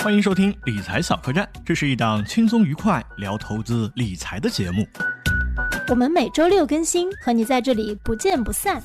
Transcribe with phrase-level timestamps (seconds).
[0.00, 4.86] 欢迎收听理财小客栈，这是一档轻松愉快聊投资理财的节目。
[5.88, 8.80] 我们每周六更新，和你在这里不见不散。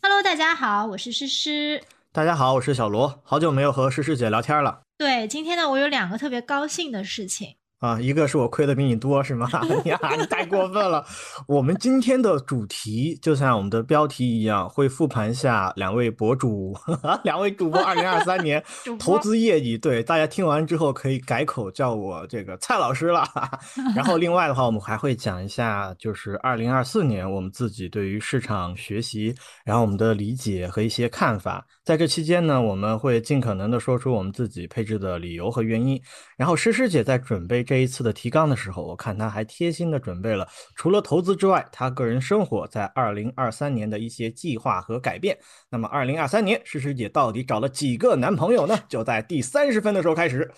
[0.00, 1.82] Hello，大家好，我是诗诗。
[2.10, 7.56] 大家好，我是小罗，好久没有和诗诗姐聊天了对，今天呢，我有两个特别高兴的事情。
[7.80, 8.00] 啊！
[8.00, 9.46] 一个是我亏的比你多是吗？
[9.84, 11.04] 呀，你太过分了！
[11.46, 16.74] 我们今天的主题就像我们的标题一样，会复盘一下两位博主、
[17.24, 18.62] 两位主播二零二三年
[18.98, 19.76] 投资业绩。
[19.76, 23.22] 对，大家听完之后可以改口叫我这个蔡老师了。
[23.94, 31.66] 然后另外的话，我们还会讲一下，就是二零二四年我们自己对于市场学习，然后我们的理解和一些看法。
[31.82, 36.00] 在这期间呢，我们会尽可能的说出我们自己配置的理由和原因。
[36.36, 40.46] 然后诗诗姐在准备这一次的提纲的时候，我看他还贴心的准备了
[40.76, 45.36] 除了投资之外，他个人生活在二零二三年的一些计划和改变。
[45.70, 48.78] 那么二零二三年，诗诗姐到底找了几个男朋友呢？
[48.88, 50.50] 就在第三十分的时候开始。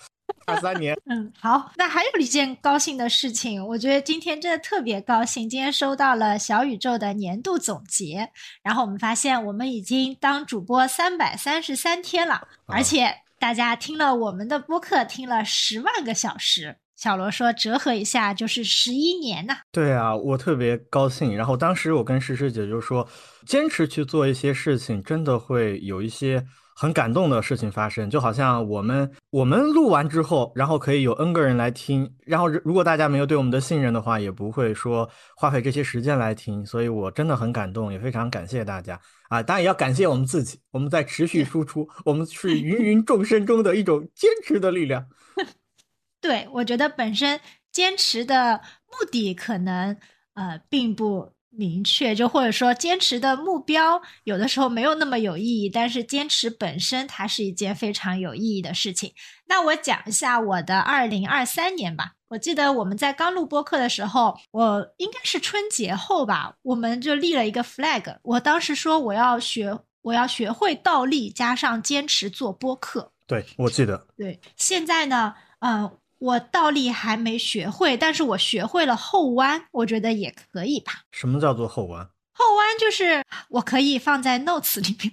[0.45, 5.49] 二三年， 嗯，好，那还有一件高兴的事情，我觉得今天真的特别高兴。
[5.49, 8.31] 今天收到了小宇宙的年度总结，
[8.63, 16.77] 然后我们发现我们已经当主播三百三十三天了，而且大家听了我们的播客听了十万个小时。
[16.97, 21.37] 小罗说折合一下就是十一年呐、对啊，我特别高兴。
[21.37, 23.07] 然后当时我跟诗诗姐就说，
[23.47, 26.43] 坚持去做一些事情，真的会有一些
[26.75, 28.09] 很感动的事情发生。
[28.09, 36.65] 就好像我们我们录完之后，然后可以有 N 个人来听，然后如果大家没有对我们的信任的话，也不会说花费这些时间来听。
[36.65, 39.43] 所以我真的很感动，也非常感谢大家啊！
[39.43, 45.05] 当然也要感谢我们自己，我们在持续输出，我们是芸芸众生中的一种坚持的力量。
[46.27, 49.97] 对，我觉得本身坚持的目的可能
[50.35, 59.13] 呃并不明确，就或者说坚持的目标有的时候没有那么有意义，但是坚持本身它是一件非常有意义的事情。
[59.47, 62.13] 那我讲一下我的二零二三年吧。
[62.29, 68.19] 我记得我们在刚录播课的时候，我应该是春节后吧，我们就立了一个 flag。
[68.25, 73.13] 我当时说我要学，我要学会倒立，加上坚持做播客。
[73.29, 80.93] 对我记得，对，现在呢，嗯、我倒立还没学会，但是我学会了后弯，我觉得也可以吧。
[81.13, 82.09] 什么叫做后弯？
[82.39, 85.11] 后弯就是我可以放在 notes 里面，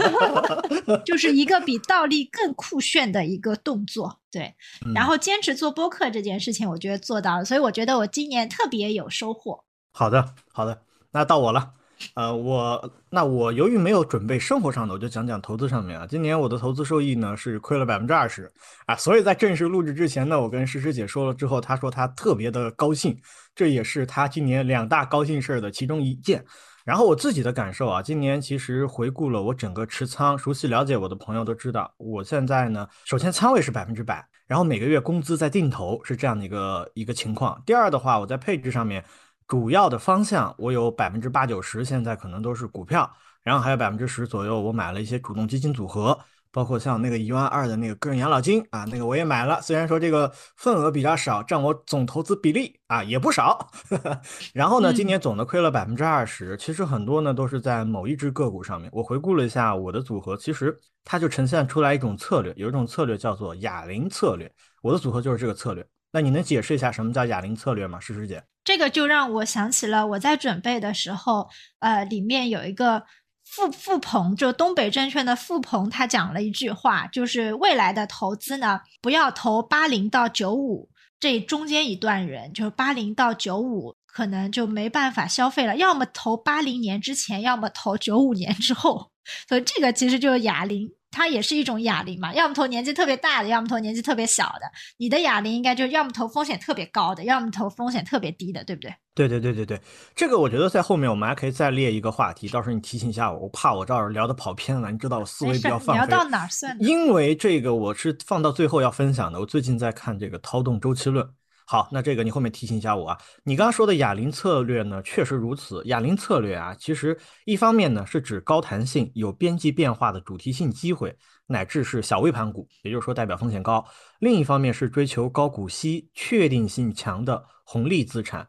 [1.04, 4.20] 就是一个比倒立更酷炫的一个动作。
[4.30, 4.54] 对，
[4.86, 9.64] 嗯然后坚持做播客这件事情，我觉得做到了，所以我觉得我今年特别有收获。
[9.92, 10.82] 好的，好的，
[11.12, 11.72] 那到我了。
[12.14, 16.06] 呃，我那我由于没有准备生活上的，我就讲讲投资上面啊。
[16.06, 18.50] 今年我的投资收益呢是亏了百分之二十
[18.86, 23.16] 啊，所以在正式录制之前呢，我跟诗诗姐说了之后，她说她特别的高兴，
[23.54, 26.44] 这也是她今年两大高兴事儿的其中一件。
[26.84, 37.62] 然后我自己的感受啊，今年其实回顾了我整个持仓，熟悉了解我的朋友都知道，我现在呢，首先仓位是百分之百，然后每个月工资在定投是这样的一个一个情况。
[37.66, 39.04] 第二的话，我在配置上面。
[39.50, 43.10] 主要的方向，我有百分之八九十现在可能都是股票，
[43.42, 46.16] 然后还有百分之十左右，我买了一些主动基金组合，
[46.52, 53.68] 包括像那个一万二的那个个人养老金啊，那个我也买了，虽然说这个份额比较少，占我总投资比例啊也不少。
[54.54, 58.88] 然后呢，今年总的亏了百分之二十，其实很多呢都是在某一只个股上面。
[58.92, 64.48] 我回顾了一下我的组合，其实它就呈现出来一种策略，有一种策略叫做哑铃策略，
[64.80, 65.84] 我的组合就是这个策略。
[66.12, 68.42] 那你能解释一下什么叫哑铃策略吗，诗诗姐？
[68.64, 71.48] 这个就让我想起了我在准备的时候，
[71.78, 73.04] 呃，里面有一个
[73.44, 89.10] 傅傅鹏，就东北证券的傅鹏，他讲了一句话，就是未来的投资呢，不要投八零到九五这中间一段人，就是八零到九五可能就没办法消费了，要么投八零年之前，要么投九五年之后，
[89.48, 90.90] 所以这个其实就是哑铃。
[91.10, 94.70] 它也是一种哑铃嘛，要么投年纪特别大的，要么投年纪特别小的。
[94.98, 98.94] 你的哑铃应该就是要么投风险特别高的，要么投风险特别低的，对不对？
[99.14, 99.80] 对对对对对，
[100.14, 106.00] 这个我觉得在后面我们还可以再列一个话题，到时候你提醒一下我，我怕我这儿聊的跑偏了，你知道我思维比较放飞。
[106.00, 106.76] 聊到哪儿算。
[106.80, 111.26] 因为这个我是放到最后要分享的，我最近在看这个《涛动周期论》。
[111.70, 113.18] 好，那这个你后面提醒一下我啊。
[113.44, 115.80] 你刚刚说的哑铃策略呢，确实如此。
[115.84, 123.84] 哑铃策略啊，其实一方面呢是指高弹性、有边际变化的主题性机会，乃至是小微盘股，也就是说代表风险高；
[124.18, 128.48] 另一方面是追求高股息、确定性强的红利资产。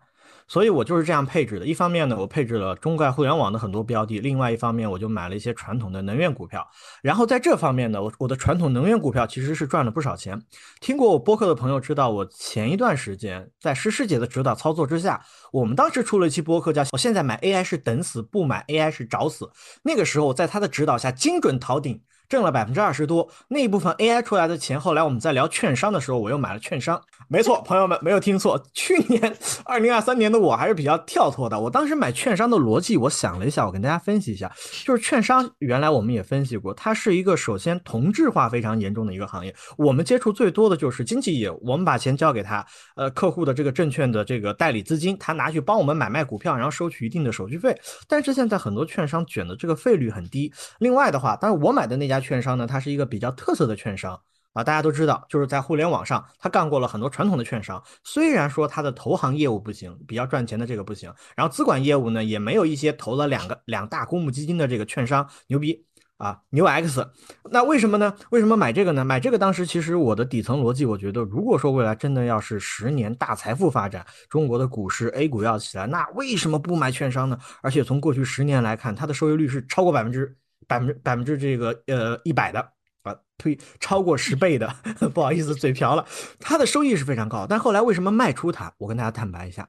[0.52, 1.66] 所以我就是这样配置的。
[1.66, 6.68] 一方面呢，我配置了中概互联网的很多标的；另外一方面，我就买了一些传统的能源股票。
[7.02, 10.38] 然后在这方面呢，我我的传统能源股票其实是赚了不少钱。
[10.82, 19.50] 听过我播客的朋友知道，我前一段时间在诗诗姐的指导操作之下，我们当时出了一期播客叫“我现在买 AI 是等死，不买 AI 是找死”。
[19.84, 22.02] 那个时候在她的指导下，精准逃顶。
[22.32, 23.28] 挣了百分之二十多。
[23.50, 27.00] 那一部分 AI 出来的钱，后来我们在聊券商的时候，我又买了券商。
[27.28, 29.36] 没错，朋友们没有听错，去年
[29.66, 31.60] 二零二三年的我还是比较跳脱的。
[31.60, 34.50] 我当时买券商的逻辑，我想了一下，我跟大家分析一下，
[34.86, 39.54] 就是券商原来我们也分析过，它是一个首先同质化非常严重的一个行业。
[39.78, 47.78] 我们接触最多的就是经纪业，我们把钱交给他，呃，客户的这个证券的这个代理资金，他拿去帮我们买卖股票，然后收取一定的手续费。
[48.08, 50.50] 但是现在很多券商卷的这个费率很低。
[50.80, 54.22] 另外的话，当然我买的那家券商呢，它是一个比较特色的券商。
[54.54, 57.82] 啊，大家都知道，就是在互联网上，他干过了很多传统的券商。
[58.04, 65.86] 虽然说他的投行业务不行，比较赚钱的这个不行，然后资管业务呢，也没有一些投了两个两大公募基金的这个券商牛逼
[66.18, 67.08] 啊，牛 X。
[67.50, 68.14] 那为什么呢？
[68.32, 69.06] 为什么买这个呢？
[69.06, 77.40] 买这个当时其实我的底层逻辑，我觉得如果说未来真的要是十年大财富发展，中国的股市 A 股要起来，那为什么不买券商呢？
[77.62, 80.36] 而且从过去十年来看，它的收益率是超过百分之
[80.72, 82.72] 百分之百分之这个呃一百的。
[83.04, 84.68] 啊，推超过十倍的，
[85.12, 86.06] 不好意思，嘴瓢了。
[86.40, 88.72] 它的收益是非常高，但后来为什么卖出它？
[88.78, 89.68] 我跟大家坦白一下，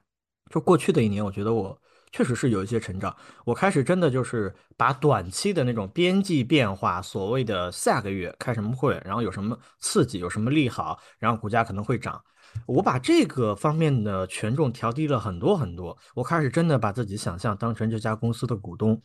[0.51, 1.75] 就过去的一年，我觉得我
[2.11, 3.15] 确实是有一些成长。
[3.43, 12.21] 我开始真的就是把短期的那种边际变化，所谓的下个月开什么会，然后有什么刺激，有什么利好，然后股价可能会涨，
[12.67, 15.97] 我把这个方面的权重调低了很多很多。
[16.13, 19.01] 我开始真的把自己想象当成这家公司的股东。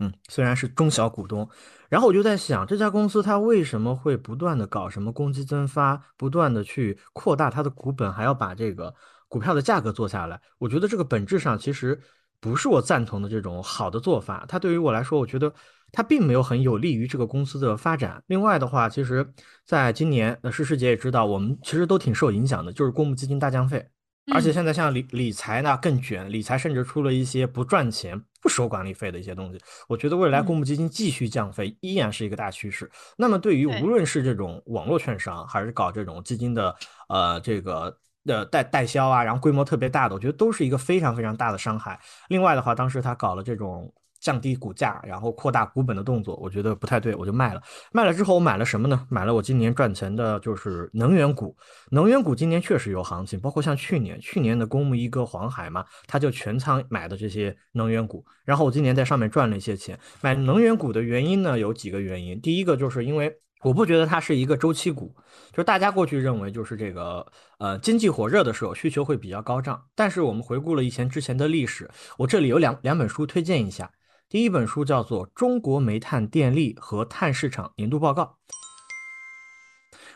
[0.00, 1.48] 嗯，虽然是中小股东，
[1.88, 8.92] 然后我就在想，这家公司它为什么会不断的搞什么公积增发，不断的去扩大它的股本，还要把这个
[9.28, 10.40] 股票的价格做下来？
[10.58, 12.00] 我觉得这个本质上其实
[12.40, 14.44] 不是我赞同的这种好的做法。
[14.48, 15.52] 它对于我来说，我觉得
[15.92, 18.22] 它并没有很有利于这个公司的发展。
[18.26, 19.30] 另外的话，其实
[19.66, 23.86] 在今年，那诗诗姐也知道，我们其实都挺受影响的，就是公募基金大降费。
[24.32, 29.60] 而且现在像理理财呢更卷，理财甚至出了一些不赚钱、不收管理费的一些东西。
[29.88, 32.90] 我觉得未来公募基金继续降费依然是一个大趋势。
[33.16, 36.74] 那么对于无论是这种网络券商，还是搞这种基金的
[37.08, 41.98] 呃这个的代代销啊，然后规模特别大的，我觉得都是一个非常非常大的伤害。
[42.28, 43.92] 另外的话，当时他搞了这种。
[44.20, 47.62] 降低股价，然后扩大股本的动作，我觉得不太对，我就卖了。
[47.90, 49.06] 卖了之后，我买了什么呢？
[49.08, 51.56] 买了我今年赚钱的，就是能源股。
[51.90, 58.24] 能源股今年确实有行情，包括像去年，去年的公募一哥黄海嘛，他就全仓买的这些能源股。
[58.44, 59.98] 然后我今年在上面赚了一些钱。
[60.20, 62.40] 买能源股的原因呢，有几个原因。
[62.40, 65.14] 第一个就是因为我不觉得它是一个周期股，
[65.50, 67.26] 就是大家过去认为就是这个
[67.58, 69.82] 呃经济火热的时候需求会比较高涨。
[69.94, 71.88] 但是我们回顾了以前之前的历史，
[72.18, 73.90] 我这里有两两本书推荐一下。
[74.30, 78.22] 第一本书叫做《中国煤炭电力和碳市场年度报告》。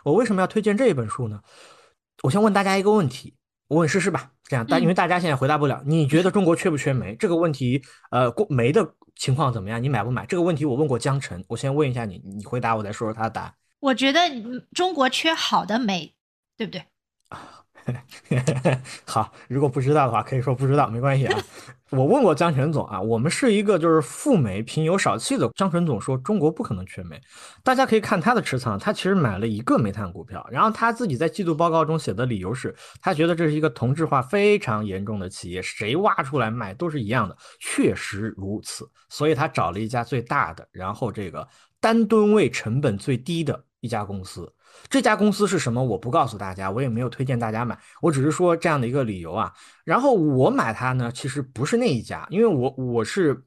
[0.05, 1.43] 我为什么要推荐这一本书呢？
[2.23, 3.35] 我先问大家一个问题，
[3.67, 5.83] 我问诗诗吧，这样大，因为大家现在回答不了。
[5.85, 7.17] 你觉得中国缺不缺煤？
[7.17, 7.83] 这个问题，
[8.13, 9.83] 呃，煤的情况怎么样？
[9.83, 10.25] 你买不买？
[10.27, 13.55] 这个问题我问过江晨，我先问一下你，你回答，我再说说他的答案。
[13.81, 14.21] 我觉得
[14.73, 16.15] 中国缺好的煤，
[16.57, 16.85] 对不对？
[19.07, 21.39] 好，如果不知道的话，可以说不知道，没关系啊。
[21.91, 25.49] 我问过江泉总啊，我们是一个就是富煤贫油少气的。
[25.55, 27.21] 江泉总说中国不可能缺煤，
[27.63, 41.47] 大家可以看他的持仓，他其实买了一个煤炭股票，然后他自己在季度报告中写的理由是，他觉得这是一个同质化非常严重的企业，谁挖出来卖都是一样的，确实如此，所以他找了一家最大的，然后这个
[41.81, 44.51] 单吨位成本最低的一家公司。
[44.89, 45.85] 这家公司是什么？
[45.85, 49.53] 我不告诉大家，我也没有推荐大家买，我只是说这样的一个理由啊。
[49.85, 53.45] 然后我买它呢，其实不是那一家，因为我我是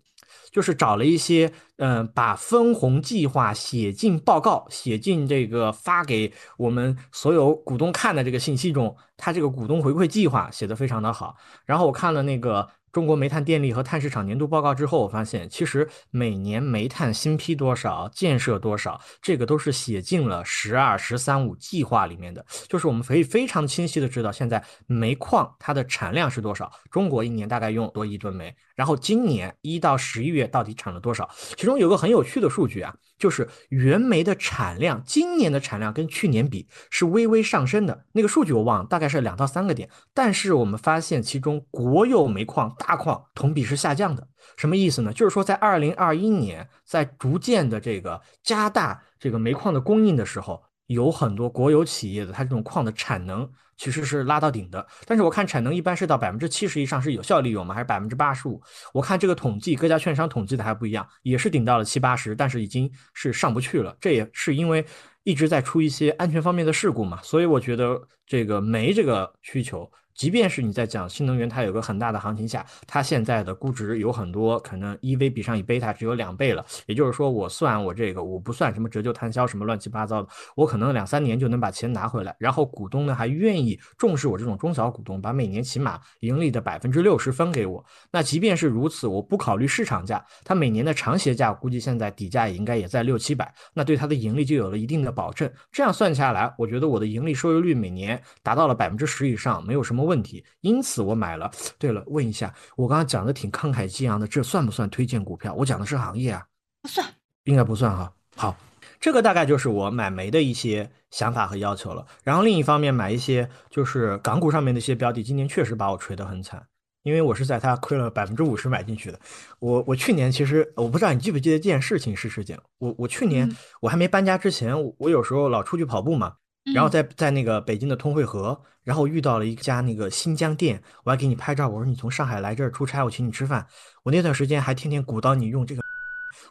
[0.51, 11.35] 就是找了一些，嗯，把分红计划写进报告，写进这个发给我们所有股东看的这个信息中，它这个股东回馈计划写的非常的好。
[11.65, 12.69] 然后我看了那个。
[12.97, 22.43] 中国煤炭电力和碳市场年度报告之后，我发现其实每年煤炭新批多少、建设多少，这个都是写进了“十二、十三五”计划里面的。
[22.67, 31.29] 就是我们可以非常清晰的知道，现在煤矿它的产量是多少，中国一年大概用多亿吨煤，然后今年一到十一月到底产了多少？
[31.55, 32.95] 其中有个很有趣的数据啊。
[33.17, 39.89] 就是原煤的产量，今年的产量跟去年比是微微上升的，那个数据我忘了，大概是两到三个点。
[40.13, 45.11] 但是我们发现其中国有煤矿大矿同比是下降的，什么意思呢？
[45.11, 53.49] 就是说在二零二一年，在逐渐的这个加大这个煤矿的供应的时候，有很多国有企业的它这种矿的产能。
[53.77, 57.75] 其实是拉到顶的，但是我看产能一般是到百分之七十以上是有效利用吗？
[57.75, 58.61] 还是百分之八十五？
[58.93, 63.95] 我看这个统计，各家券商统计的还不一样，也是顶到了七八十，但是已经是上不去了。
[64.01, 64.83] 这也是因为
[65.23, 76.65] 一直在出一些安全方面的事故嘛，所以我觉得这个煤这个需求即便是你在讲新能源，它有个很大的行情下，它现在的估值有很多可能 EV 比上以贝塔只有两倍了。
[76.87, 82.35] 也就是说，我算我这个，我不算什么折旧摊销什么乱七八糟的，我可能两三年就能把钱拿回来。
[82.39, 87.85] 然后股东呢还愿意重视我这种中小股东，把每年起码盈利的百分之六十分给我。
[88.11, 95.47] 那即便是如此，我不考虑市场价，它每年的长协价估计现在底价也应该也在六七百，那对它的盈利就有了一定的保证。
[95.71, 100.43] 这样算下来，我觉得我的盈利收益率每年达到了百分之十以上，没有什么问题。
[100.61, 101.51] 因此我买了。
[101.77, 105.53] 对了，问一下，我刚刚讲的挺慷慨激昂的，这算不算推荐股票？
[105.53, 106.43] 我讲的是行业啊，
[106.81, 107.05] 不算，
[107.43, 108.11] 应该不算哈。
[108.35, 108.55] 好，
[108.99, 112.05] 这个大概就是我买煤的一些想法和要求了。
[112.23, 116.65] 然后另一方面，买一些就是港股上面的一些标的，今年确实把我锤得很惨，
[117.03, 119.19] 因为我是在它亏了百分之五十买进去的。
[119.59, 122.59] 我我去年其实我不知道你记不记得这件事情是事件。
[122.79, 126.35] 我我去年我还没搬家之前，我有时候老出去跑步嘛。
[126.73, 133.65] 然后在在那个北京的通惠河，然后遇到了一家那个新疆店，我还给你拍照，我说你从上海来这儿出差，我请你吃饭。
[134.03, 135.81] 我那段时间还天天鼓捣你用这个，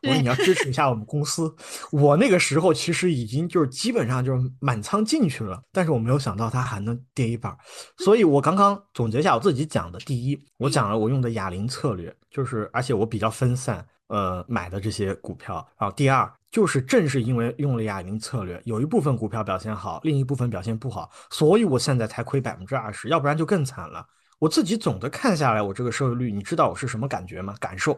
[0.03, 1.55] 我说你要支持一下我们公司。
[1.93, 7.55] 我那个时候其实已经就是基本上就是满仓进去了，但是我没有想到它还能跌一半。
[7.99, 15.57] 所以我刚刚总结一下我自己讲的，第一，我讲了我用的哑铃策略，就是而且我比较分散，呃，买的这些股票。
[15.79, 16.33] 然后第二。
[16.57, 24.07] 就是正是因为用了哑铃策略，有一部分股票表现好，另一部分表现不好，所以我现在才亏百分之二十，要不然就更惨了。
[24.39, 27.55] 我自己总的看下来，我这个收益率，你知道我是什么感觉吗？
[27.61, 27.93] 感受？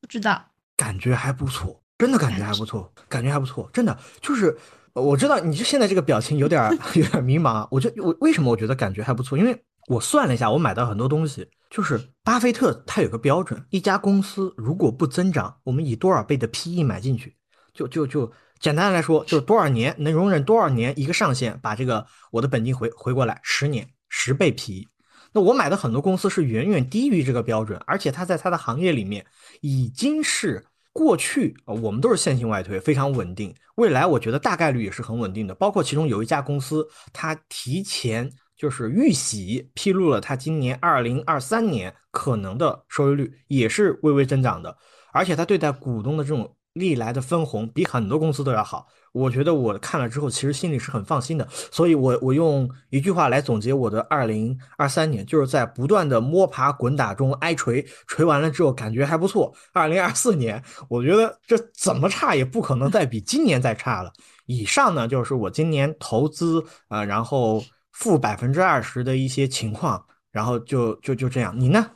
[0.00, 0.40] 不知道，
[0.76, 4.56] 感觉还不错，真的感觉还不错，感觉还不错，真的就是，
[4.92, 7.66] 我知道你就现在这个表情有点 有点迷茫。
[7.68, 9.36] 我就我为什么我觉得感觉还不错？
[9.36, 17.34] 因为我算了一下，我买到很多东西，就是巴菲特他有个标准，一家公司如果不增长，我们以多少倍的 PE 买进去。
[17.74, 24.86] 就就就简单来说，就是多少年能容忍多少年一个上限，把这个我的本金回回过来，十年十倍 PE。
[25.32, 29.26] 那我买的很多公司是远远低于这个标准，而且它在它的行业里面
[29.60, 33.52] 已经是过去我们都是线性外推，非常稳定。
[33.74, 35.54] 未来我觉得大概率也是很稳定的。
[35.56, 44.78] 包括其中有一家公司，它提前就是预喜披露了它今年二零二三年可能的收益率也是微微增长的，
[45.12, 46.56] 而且它对待股东的这种。
[46.74, 51.48] 历来的分红比很多公司都要好，我觉得我看了之后，其实心里是很放心的。
[51.50, 59.54] 所以，我我用一句话来总结我的二零二三年，就是在不断的摸爬滚打中挨锤，锤完了之后感觉还不错。
[59.72, 64.12] 二零二四年，我觉得这怎么差也不可能再比今年再差了。
[64.46, 71.54] 以上呢，就是我今年投资啊，然后负百分之二十的一些情况，然后就就就这样。
[71.56, 71.92] 你呢？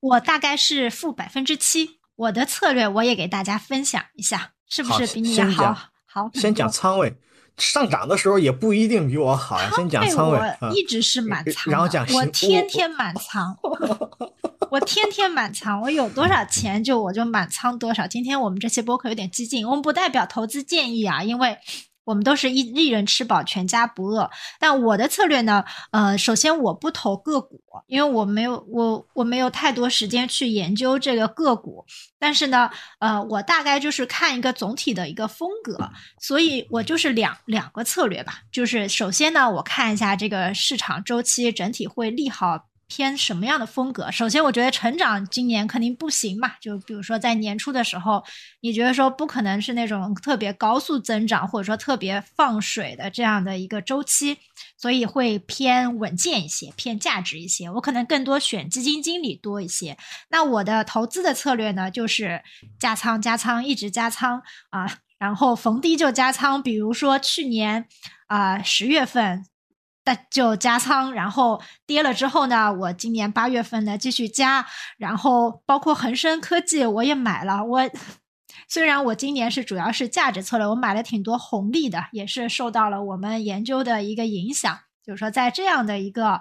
[0.00, 1.97] 我大概是负百分之七。
[2.18, 5.72] 我的策略我也给大家分享一下，是不是比你好？
[6.04, 7.16] 好，先讲仓位，
[7.56, 9.70] 上涨的时候也不一定比我好呀。
[9.76, 13.56] 先讲仓位，我一直是满仓，然后讲我天天满仓，
[14.68, 18.04] 我天天满仓，我有多少钱就我就满仓多少。
[18.08, 21.56] 今天我们这期播客有点激进，我们不代表投资建议啊，因为。
[22.08, 25.62] 我们都是一一人吃饱全家不饿，但我的策略呢？
[25.90, 31.84] 呃，首先我不投个股，因为我没有我我没有太多时间去研究这个个股。
[32.18, 38.40] 但是呢，呃，我大概就是看一个总体的一个风格，所以我就是两两个策略吧。
[38.50, 42.67] 就是首先呢，我看一下这个市场周期整体会利好。
[42.88, 44.10] 偏什么样的风格？
[44.10, 46.54] 首先，我觉得成长今年肯定不行嘛。
[46.60, 48.24] 就比如说在年初的时候，
[48.62, 54.38] 你觉得说不可能是那种特别高速增长，或者说特别放水的这样的一个周期，
[54.78, 57.70] 所以会偏稳健一些，偏价值一些。
[57.70, 59.96] 我可能更多选基金经理多一些。
[60.30, 62.42] 那我的投资的策略呢，就是
[62.80, 66.62] 加仓加仓，一直加仓啊，然后逢低就加仓。
[66.62, 67.86] 比如说去年
[68.28, 69.44] 啊十月份。
[70.08, 74.64] 那就加仓，然后跌了之后呢，我今年八月份呢继续加，
[74.96, 77.62] 然后包括恒生科技我也买了。
[77.62, 77.82] 我
[78.66, 86.40] 虽然我今年是主要是价值策略，我买了挺多红利的，也是受到了我们研究的一个影响，就是说在这样的一个。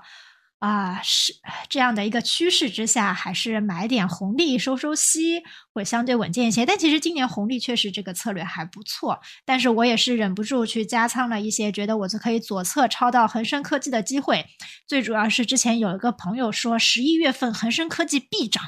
[0.60, 1.34] 啊，是
[1.70, 6.66] 这样的一个趋势之下，还是买点红利收收息会相对稳健一些。
[6.66, 14.48] 但其实今年红利确实这个策略还不错，但是我也是忍不住去加仓了一些，觉得我就可以左侧抄到恒生科技的机会。
[14.88, 18.64] 最主要是之前有一个朋友说十一月份恒生科技必涨，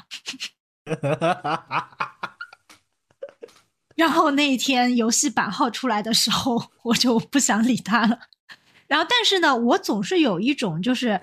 [3.96, 8.20] 然后那一天游戏版号出来的时候，我就不想理他了。
[8.86, 11.20] 然后，但是呢，我总是有一种就是。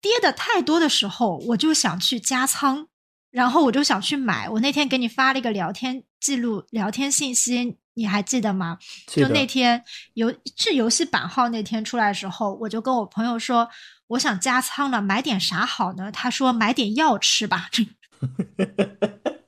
[0.00, 2.86] 跌的太多的时候，我就想去加仓，
[3.30, 4.48] 然后我就想去买。
[4.48, 8.78] 我那天给你发了一个聊天记录、聊天信息，你还记得吗？
[9.06, 13.68] 就那天游是游戏版号那天出来的时候，我就跟我朋友说，
[14.08, 16.10] 我想加仓了，买点啥好呢？
[16.10, 17.68] 他说买点药吃吧。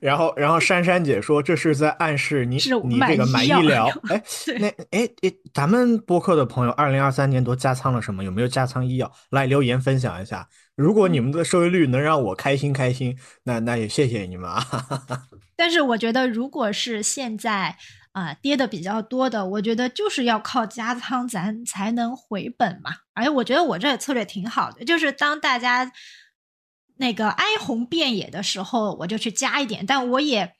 [0.00, 3.86] 然后，然后珊珊姐说这是在暗示你是你这个买医疗。
[4.08, 4.22] 哎，
[4.58, 8.24] 那哎哎，咱们播客的朋友，二零二三年都加仓了什么？
[8.24, 9.12] 有没有加仓医药？
[9.30, 10.48] 来留言分享一下。
[10.74, 14.64] 如果你们的收益率能让我开心开心，那那也谢谢你们啊。
[15.54, 17.76] 但是我觉得，如果是现在
[18.12, 22.90] 啊、呃跌的比较多的，我觉得就是要靠加仓咱才能回本嘛。
[23.12, 25.92] 而且我觉得我这个策略挺好的，就是当大家
[27.00, 30.52] 那个哀鸿遍野的时候，我就去加一点，但我也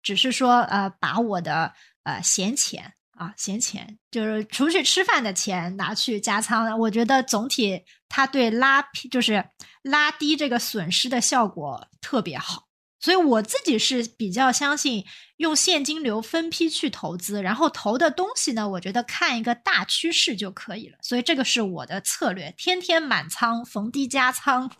[0.00, 1.72] 只是说呃，把我的
[2.04, 2.94] 呃闲钱。
[3.18, 9.44] 啊，闲钱就是出去吃饭的钱拿去加仓了，我觉得总体它对拉就是
[9.82, 12.68] 拉低这个损失的效果特别好。
[13.00, 15.04] 所以我自己是比较相信
[15.38, 20.96] 用现金流分批去投资，然后投的东西呢，我觉得看一个大趋势就可以了。
[21.02, 24.70] 所以这个是我的策略，天天满仓，逢低加仓，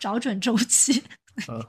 [0.00, 1.00] 找准周期。
[1.46, 1.64] 嗯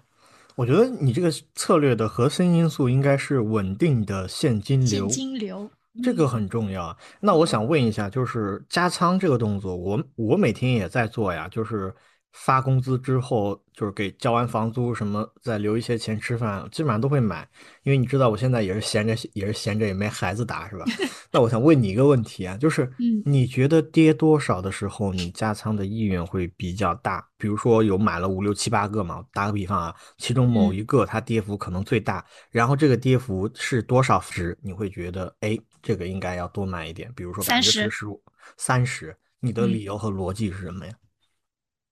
[0.56, 5.70] 我觉得你这个策略的核心因素应该是稳定的现金流，现金流
[6.04, 6.98] 这个很重要啊。
[7.22, 11.94] 那我想问一下，就是加仓这个动作，我我每天也在做呀，就是
[12.32, 17.48] 发工资之后，就是给交完房租什么，再留一些钱吃饭，基本上都会买。
[17.84, 20.86] 因为你知道我现在也是闲着，也是闲着，也没孩子打，是吧？
[21.32, 27.26] 那我想问你一个问题啊，就是嗯你觉得跌多少的时候，你加仓的意愿会比较大？
[27.38, 38.22] 比如说有买了五六七八个嘛，打个比方啊，其中某嗯一个它跌幅可能最大，然后这个跌幅是多少值，你会觉得哎，这个应该要多买一点，比如说百分之十、十五、
[38.58, 40.94] 三十，你的嗯理由和逻辑是什么呀？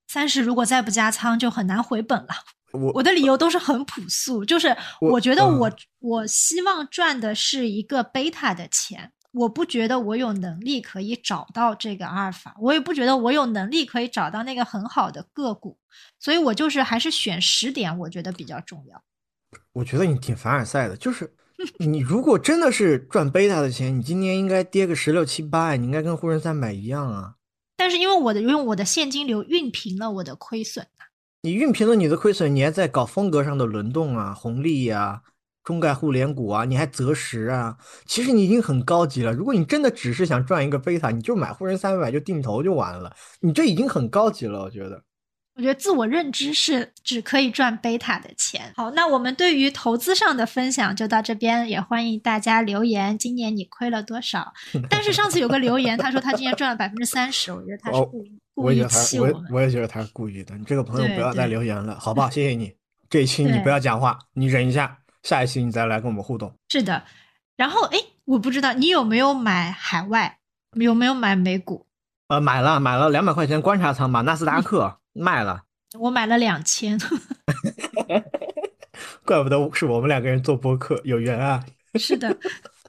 [0.09, 2.29] 三十如果再不加仓，就很难回本了。
[2.73, 15.77] 我我的理由都是很朴素，就是我我觉得我、嗯我希望赚的是一个贝塔的钱，我不觉得我有能力可以找到这个阿尔法，我也不觉得我有能力可以找到那个很好的个股，
[16.17, 19.03] 所以我就是还是选十点，我觉得比较重要。
[19.73, 21.35] 我觉得你挺凡尔赛的，就是
[21.79, 27.35] 你如果真的是赚贝塔的钱，你今年应该跌个十六七八，你应该跟沪深三百一样啊。
[27.79, 30.85] 但是因为我的用我的现金流熨平了我的亏损，
[31.43, 35.21] 你熨平了你的亏损，你还在搞风格上的轮动啊、红利呀、
[35.63, 37.77] 中概互联股啊，你还择时啊。
[38.05, 39.31] 其实你已经很高级了。
[39.31, 43.15] 如果你真的只是想赚一个贝塔，你就买沪深三百就定投就完了。
[43.39, 45.01] 你这已经很高级了，我觉得。
[45.59, 48.71] 我觉得自我认知是只可以赚贝塔的钱。
[48.77, 53.17] 好，那我们对于投资上的分享就到这边，也欢迎大家留言。
[53.17, 54.53] 今年你亏了多少？
[54.89, 59.45] 但是上次有个留言，他说他今年赚了百分之三十，我觉得他是哦故意、故意我也他，我也气们。
[59.51, 60.57] 我也觉得他是故意的。
[60.57, 62.29] 你这个朋友不要再留言了，好不好？
[62.31, 62.73] 谢谢你。
[63.09, 66.53] 这一期你不要讲话，你忍一下，下一期你再来跟我们互动。
[66.69, 67.03] 是的，
[67.57, 70.37] 然后哎，我不知道你有没有买海外，
[70.75, 71.85] 有没有买美股？
[72.29, 75.63] 呃，买了买了两百块钱观察仓吧，纳斯达克卖了，
[75.99, 76.99] 我买了两千。
[79.23, 81.63] 怪不得是我们两个人做播客有缘啊。
[81.95, 82.37] 是的，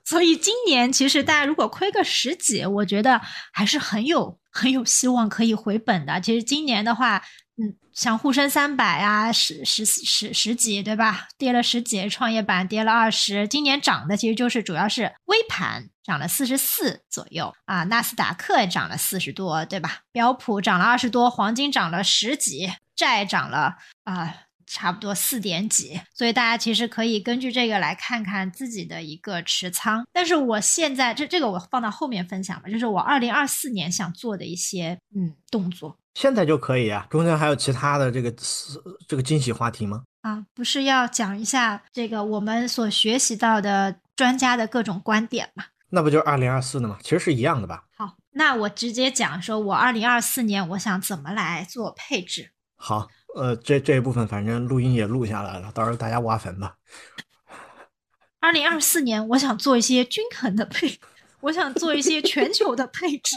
[0.05, 3.21] 所以今年其实大家如果亏个十几，我觉得
[3.53, 6.21] 还是很有很有希望可以回本的。
[6.21, 7.23] 其实今年的话，
[7.57, 11.29] 嗯，像沪深三百啊，十十十十几，对吧？
[11.39, 20.01] 跌了十几，创业板跌了二十，今年涨的其实就是主要是微盘涨了四十四左右啊，纳斯达克涨了四十多，对吧？
[20.11, 24.35] 标普涨了二十多，黄金涨了十几，债涨了啊。
[24.73, 30.07] 差不多四点几，所以大家其实可以根据这个来看看自己的一个持仓。
[30.13, 38.33] 但是我现在这这个我放到后面分享吧，就是我二零二四年想做的一些嗯动作现在就可以啊，中间还有其他的这个
[39.09, 40.05] 这个惊喜话题吗？
[40.21, 45.65] 啊，不是要讲一下这个我们所学习到的专家的各种观点嘛？
[45.91, 46.99] 那不就是二零二四的吗？
[47.03, 47.85] 其实是一样的吧。
[47.97, 52.53] 好，那我直接讲说我二零二四年我想怎么来做配置。
[52.77, 56.77] 好，呃，这这一部分反正录音也录下来了，到时候大家挖坟吧。
[58.39, 60.99] 二零二四年我想做一些均衡的配，
[61.43, 63.37] 我想做一些全球的配置。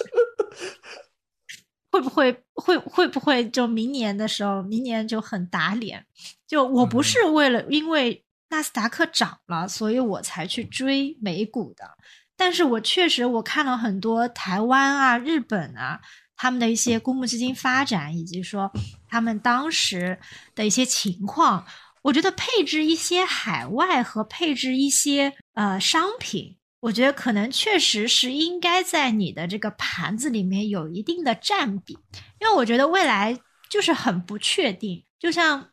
[1.91, 6.05] 会不会会会不会就明年的时候，明年就很打脸？
[6.47, 11.97] 就我不是为了因为纳斯达克涨了，所以我才去追美股的，
[12.43, 16.01] 但是我确实我看了很多台湾啊、日本啊
[16.35, 18.69] 他们的一些公募基金发展，以及说
[19.07, 20.19] 他们当时
[20.53, 21.65] 的一些情况，
[22.01, 26.57] 我觉得配置一些海外和配置一些呃商品。
[26.81, 31.97] 我觉得可能确实是应该在你的这个盘子里面有一定的占比，
[32.41, 35.05] 因为我觉得未来就是很不确定。
[35.17, 35.69] 就像，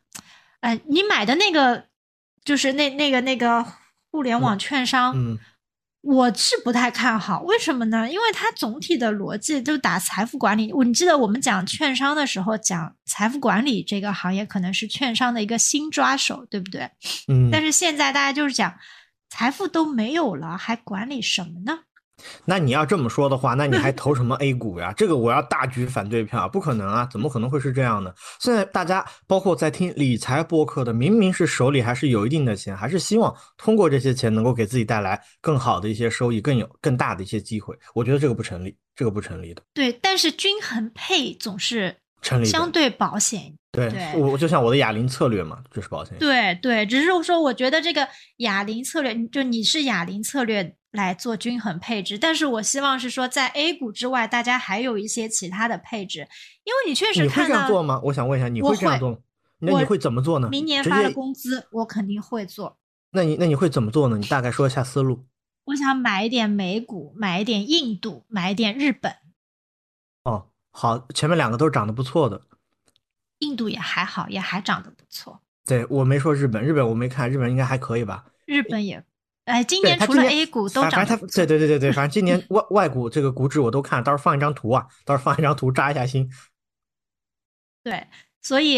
[0.61, 1.87] 呃，你买的那个
[2.45, 3.65] 就是那那个那个
[4.09, 5.37] 互联网券商，嗯，
[6.01, 8.09] 我是不太看好，为什么呢？
[8.09, 10.73] 因为它总体的逻辑就打财富管理。
[10.73, 16.89] 我你记得我们讲券商的时候，讲财富管理这个行业可能是券商的一个新抓手，对不对？
[17.27, 18.73] 嗯，但是现在大家就是讲
[19.29, 21.79] 财富都没有了，还管理什么呢？
[22.45, 24.93] 那你要这么说的话，那你还投什么 A 股呀？
[24.95, 27.07] 这个我要大举反对票，不可能啊！
[27.11, 28.13] 怎么可能会是这样呢？
[28.39, 37.75] 现在大家包括在听理财播客的，明明是手里还是有一定的钱，还是希望通过这些钱能够给自己带来更好的一些收益，更有更大的一些机会。
[37.93, 39.61] 我觉得这个不成立，这个不成立的。
[39.73, 43.53] 对，但是均衡配总是成立相对保险。
[43.73, 46.17] 对对我就像我的哑铃策略嘛，就是保险。
[46.19, 48.05] 对对，只是说我觉得这个
[48.37, 56.27] 哑铃策略，就你是哑铃策略来做均衡配置，但是我希望是说在 A 股之外，大家还有一些其他的配置，
[56.63, 57.99] 因为你确实你会这样做吗？
[58.03, 59.17] 我想问一下，你会会这样做吗？
[59.59, 60.49] 那你会怎么做呢？
[60.49, 62.77] 明年发了工资我肯定会做。
[63.11, 64.17] 那你那你会怎么做呢？
[64.17, 65.25] 你大概说一下思路。
[65.65, 69.15] 我想买一点美股，买一点印度，买一点日本，
[70.23, 72.41] 哦，好，前面两个都是涨得不错的。
[73.37, 75.39] 印度也还好，也还涨得不错。
[75.65, 78.25] 对我没说日本，日本我没看，日本应该还可以吧？
[78.45, 79.05] 日本也，
[79.45, 86.29] 哎，今年除了 A 股都涨反正它涨得不错对对对对对，反正今年 外外股这个股指我都看，到时候放一张图啊，到时候放一张图扎一下心。
[87.83, 88.07] 对，
[88.41, 88.73] 所以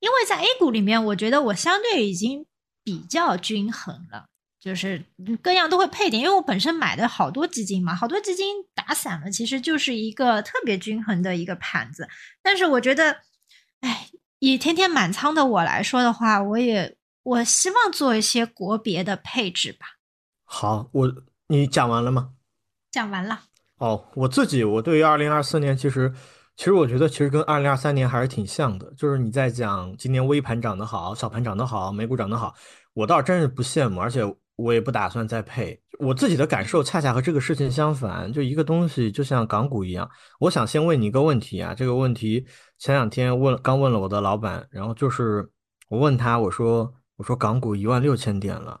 [0.00, 2.44] 因为在 A 股里面，我觉得我相对已经
[2.82, 4.26] 比较均衡了，
[4.60, 5.04] 就是
[5.40, 12.08] 各样都会配点，因为我本身买的好多基金嘛，好多基金打散了，其实就是一个特别均衡的一个盘子。
[12.42, 13.18] 但是我觉得，
[13.80, 14.08] 哎，
[14.40, 19.97] 以天天满仓的我来说的话，我也我希望做一些国别的配置吧。
[20.50, 21.12] 好，我
[21.48, 22.30] 你讲完了吗？
[22.90, 23.38] 讲完了，
[23.76, 26.10] 哦，我自己我对于二零二四年其实，
[26.56, 32.54] 其实我觉得其实跟二零二三年还是挺像的，就是你在讲今年微盘涨得好，小盘涨得好，美股涨得好，
[32.94, 34.22] 我倒真是不羡慕，而且
[34.56, 35.78] 我也不打算再配。
[35.98, 42.46] 我自己的感受恰恰和这个事情相反，就一个东西就像港股一样，我想先问你一个问题啊，这个问题
[42.78, 45.46] 前两天问刚问了我的老板，然后就是
[45.88, 48.80] 我问他，我说我说港股一万六千点了，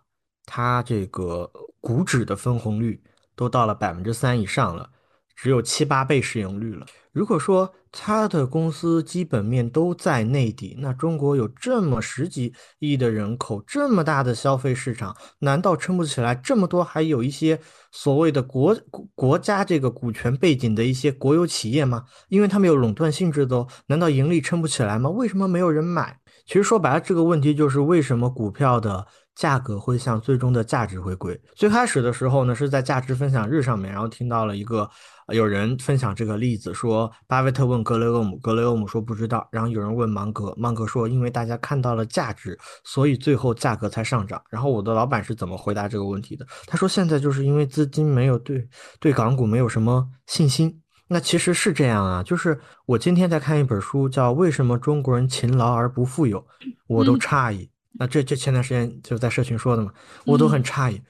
[0.50, 2.98] 它这个股指的分红率
[3.36, 4.88] 都到了百分之三以上了，
[5.36, 6.86] 只有七八倍市盈率了。
[7.12, 16.34] 如果说它的公司基本面都在内地，那中国有这么十几亿的人口，这么大的消费市场，难道撑不起来？
[16.34, 18.76] 这么多还有一些所谓的国
[19.14, 22.04] 国家这个股权背景的一些国有企业吗？
[22.28, 25.10] 因为他们有垄断性质的，难道盈利撑不起来吗？
[25.10, 26.20] 为什么没有人买？
[26.46, 29.06] 其实说白了，这个问题就是为什么股票的
[29.38, 31.40] 价格会向最终的价值回归。
[31.54, 34.90] 最开始的时候呢，是在价值分享日上面，然后听到了一个
[35.28, 44.42] 呃有人分享这个例子，说巴菲特问格雷厄姆，格雷厄姆说不知道，然后有人问芒格，芒格说因为大家看到了价值，所以最后价格才上涨。
[44.50, 46.44] 然后我的老板是怎么回答这个问题的？
[46.66, 50.82] 他说现在就是因为资金没有对对港股没有什么信心。
[51.06, 56.40] 那其实是这样啊，就是我今天在看一本书，叫《为什么中国人勤劳而不富有》，
[56.88, 57.70] 我都嗯诧异。
[57.98, 59.92] 那这这前段时间就在社群说的嘛，
[60.24, 61.02] 我都很嗯诧异，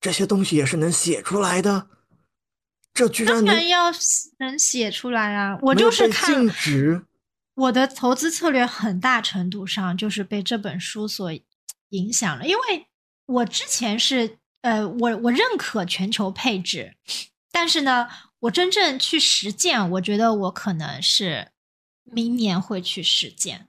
[0.00, 1.88] 这些东西也是能写出来的，
[2.92, 3.92] 这居当然要
[4.38, 5.58] 能写出来啊！
[5.62, 6.30] 我就是看。
[7.54, 11.32] 我的投资策略很大程度上就是被这本书所
[11.88, 12.86] 影响了，因为
[13.26, 16.94] 我之前是呃，我我认可全球配置，
[17.50, 21.48] 但是呢，我真正去实践，我觉得我可能是
[22.04, 23.66] 明年会去实践。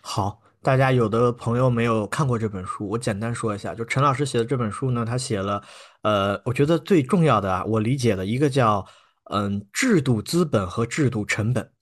[0.00, 5.62] 好，大家有的朋友没有看过这本书，我简单说一下，就陈老师写的这本书呢，他写了，
[6.02, 8.86] 呃，我觉得最重要的啊，我理解的一个叫
[9.30, 11.72] 嗯制度资本和制度成本。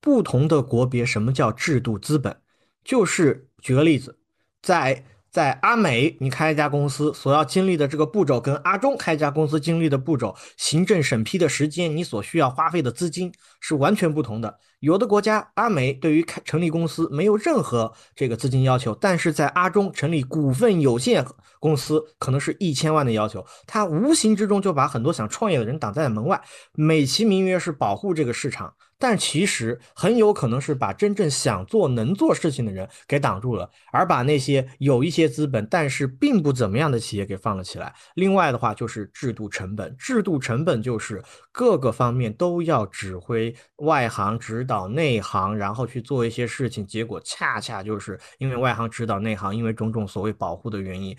[0.00, 2.40] 不同的国别，什么叫制度资本？
[2.82, 4.18] 就是举个例子，
[4.62, 5.04] 在
[5.36, 14.58] 在阿美，你开一家公司所要经历的这个步骤，跟阿中开一家公司经历的步骤、行政审批的时间，你所需要花费的资金是完全不同的。
[14.78, 21.22] 有的国家，阿美对于开成立公司没有任何这个资金要求，但是在阿中成立股份有限
[21.60, 26.40] 公司可能是一千万的要求，它无形之中就把很多想创业的人挡在了门外，
[26.72, 28.72] 美其名曰是保护这个市场。
[28.98, 37.94] 但其实很有可能是把真正想做能做事情的人给挡住了，而把那些有一些资本但是并不怎么样的企业给放了起来。
[38.14, 51.16] 另外的话就是制度成本，制度成本就是各个方面都要指挥外行指导内行，然后去做一些事情，结果恰恰就是因为外行指导内行，因为种种所谓保护的原因。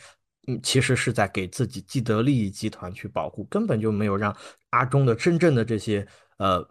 [0.48, 4.36] 嗯，其实是在给自己既得利益集团去保护，根本就没有让
[4.70, 6.66] 阿中的真正的这些呃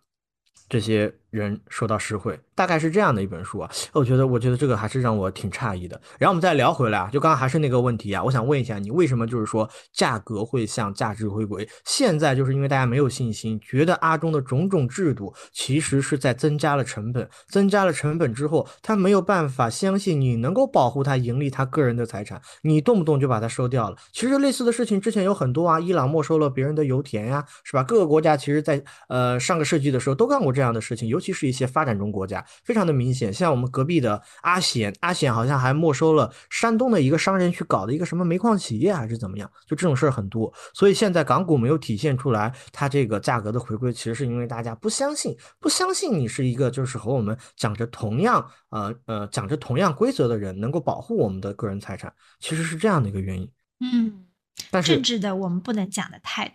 [0.68, 3.70] 这些人受到实惠，大概是这样的一本书啊。
[3.92, 6.00] 我觉得，我觉得这个还是让我挺诧异的。
[6.18, 11.68] 然后我们再聊回来啊，就刚刚还是那个问题啊，我想问一下你，为什么就是说价格会向价值回归？
[11.84, 23.96] 现在就是因为大家没有信心，觉得阿中的种种制度其实是在增加了成本，增加了成本之后，他没有办法相信你能够保护他盈利他个人的财产，你动不动就把它收掉了。
[24.12, 27.82] 其实类似的事情之前有很多啊，伊朗没收了别人的油田呀，是吧？
[27.82, 33.32] 各个国家其实在呃上个世纪的时候都干过这样的事情，尤其是一些发展中国家，非常的明显。
[33.32, 39.50] 像我们隔壁的阿显，阿显好像还没收了山东的一个商人去搞的一个什么煤矿企业，还是怎么样？
[39.66, 40.52] 就这种事儿很多。
[40.74, 53.50] 所以现在港股没有体现出来它这个价格的回归，其实是因为大家不相信，不相信你是一个就是和我们讲着同样呃呃讲着同样规则的人，能够保护我们的个人财产，其实是这样的一个原因。
[53.80, 54.26] 嗯，
[54.70, 56.54] 但是政治的我们不能讲的太多。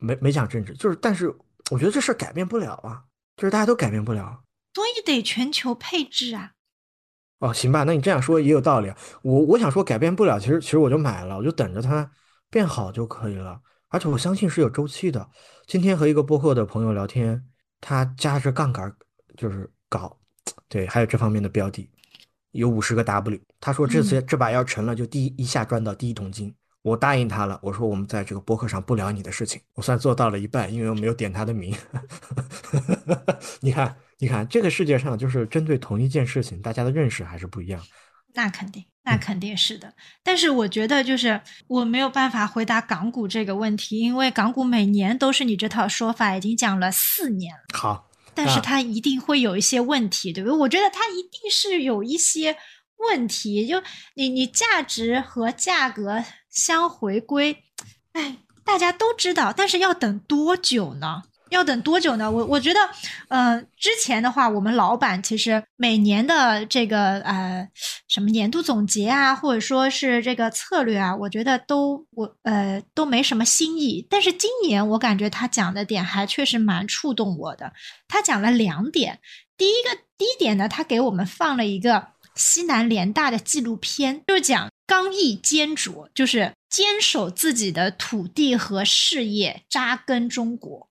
[0.00, 1.34] 没没讲政治，就是但是
[1.72, 3.02] 我觉得这事儿改变不了啊，
[3.38, 4.42] 就是大家都改变不了。
[4.74, 6.52] 所以得全球配置啊。
[7.38, 8.98] 哦，行吧，那你这样说也有道理啊。
[9.22, 12.10] 我我想说改变不了，其实其实我就买了，我就等着它
[12.50, 13.60] 变好就可以了。
[13.88, 15.30] 而且我相信是有周期的。
[15.66, 17.42] 今天和一个播客的朋友聊天，
[17.80, 18.92] 他加着杠杆
[19.36, 20.18] 就是搞，
[20.68, 21.88] 对，还有这方面的标的，
[22.50, 23.40] 有五十个 W。
[23.60, 26.54] 他说这次这把要成了，就第一一下赚到第一桶金。
[26.88, 31.74] 我答应他了，我说我们在这个播客上不聊你的事情，我算做到了一半，因为我没有点他的名。
[33.60, 37.80] 你看，你看，这个世界上就是针对同一件事情，大家的认识还是不一样。
[38.34, 39.92] 那肯定，那肯定是的。
[40.22, 47.78] 但是我觉得，就是我没有办法回答港股这个问题，因为港股每年都是你这套说法，已经讲了四年了。
[47.78, 50.56] 好，但是它一定会有一些问题，对不对？
[50.58, 52.56] 我觉得它一定是有一些
[52.98, 53.82] 问题，就
[54.14, 57.64] 你你价值和价格相回归，
[58.12, 61.22] 哎，大家都知道，但是要等多久呢？
[61.50, 62.30] 要等多久呢？
[62.30, 62.80] 我我觉得，
[63.28, 67.66] 呃，之前的话，我们老板其实每年的这个呃
[68.06, 74.06] 什么年度总结啊，或者说是这个策略啊，我觉得都我呃都没什么新意。
[74.10, 77.72] 但是今年我感觉他讲的点还确实蛮触动我的。
[78.06, 79.18] 他讲了两点，
[79.56, 82.08] 第一个第一点呢，他给我们放了一个
[82.38, 90.88] 西南联大的纪录片，就是讲刚毅坚卓，就是坚守自己的土地和事业，扎根中国。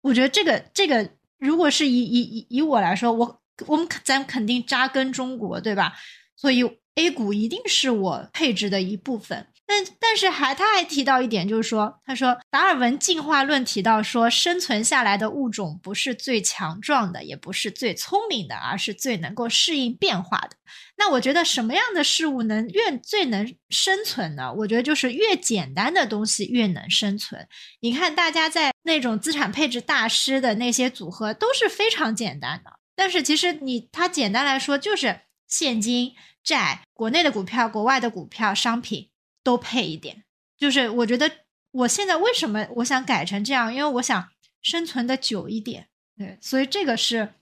[0.00, 5.94] 我觉得这个这个，如果是以以以以我来说，我我们咱肯定扎根中国，对吧？
[6.36, 6.62] 所以
[6.94, 9.48] A 股一定是我配置的一部分。
[9.66, 20.50] 但但是还他还提到一点，就是说，他说达尔文进化论提到说，生存下来的物种不是最强壮的，也不是最聪明的，而是最能够适应变化的。
[20.96, 24.52] 那我觉得什么样的事物能越最能生存呢？
[24.52, 27.48] 我觉得就是越简单的东西越能生存。
[27.80, 36.12] 你看，大家在那种资产配置大师的那些组合都是非常简单的，但是其实你它简单来说就是现金、
[36.44, 39.08] 债、国内的股票、国外的股票、商品。
[39.44, 40.24] 都配一点，
[40.56, 41.30] 就是我觉得
[41.70, 44.26] 我现在为什么我想改成这样，因为我想
[44.62, 47.34] 生存的久一点，对，所以这个是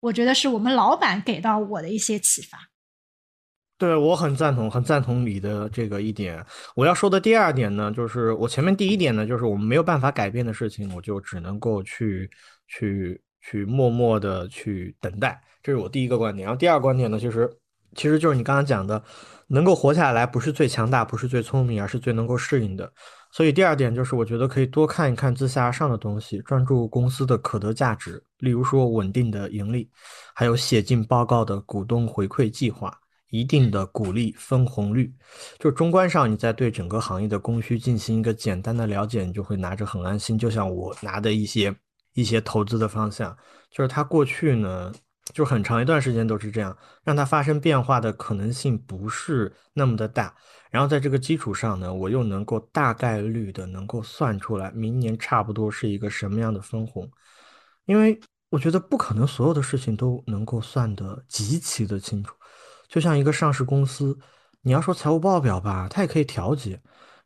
[0.00, 2.70] 我觉得是我们老板给到我的一些启发。
[3.76, 6.44] 对我很赞同，很赞同你的这个一点。
[6.74, 12.30] 我要说的第二点呢，就是我前面第一点呢，就是我们没有办法改变的事情，我就只能够去
[12.68, 16.46] 去去默默的去等待，这是我第一个观点。
[16.46, 17.50] 然后第二个观点呢，其实
[17.94, 19.02] 其实就是你刚刚讲的。
[19.52, 22.90] 能够活下来不是最强大，不是最聪明，而是最能够适应的。
[23.32, 29.90] 所以第二点就是，我觉得可以多看一看自下而上的东西，专注公司的可得价值，例如说稳定的盈利，
[30.36, 32.96] 还有写进报告的股东回馈计划，
[33.30, 35.12] 一定的股利分红率。
[35.58, 40.38] 就中观上，你在对整个行业的供需进行一个简单的了解，你就会拿着很安心。
[40.38, 41.74] 就像我拿的一些
[42.14, 43.36] 一些投资的方向，
[43.72, 44.92] 就是它过去呢。
[45.32, 50.34] 就很长一段时间都是这样，让它发生变化的可能性不是那么的大。
[50.70, 57.10] 然后在这个基础上呢，我又能够大概率的能够算出来明年差不多是一个什么样的分红。
[57.86, 62.34] 因为我觉得不可能所有的事情都能够算得极其的清楚。
[62.88, 64.16] 就像一个上市公司，
[64.62, 66.80] 你要说财务报表吧，它也可以调节。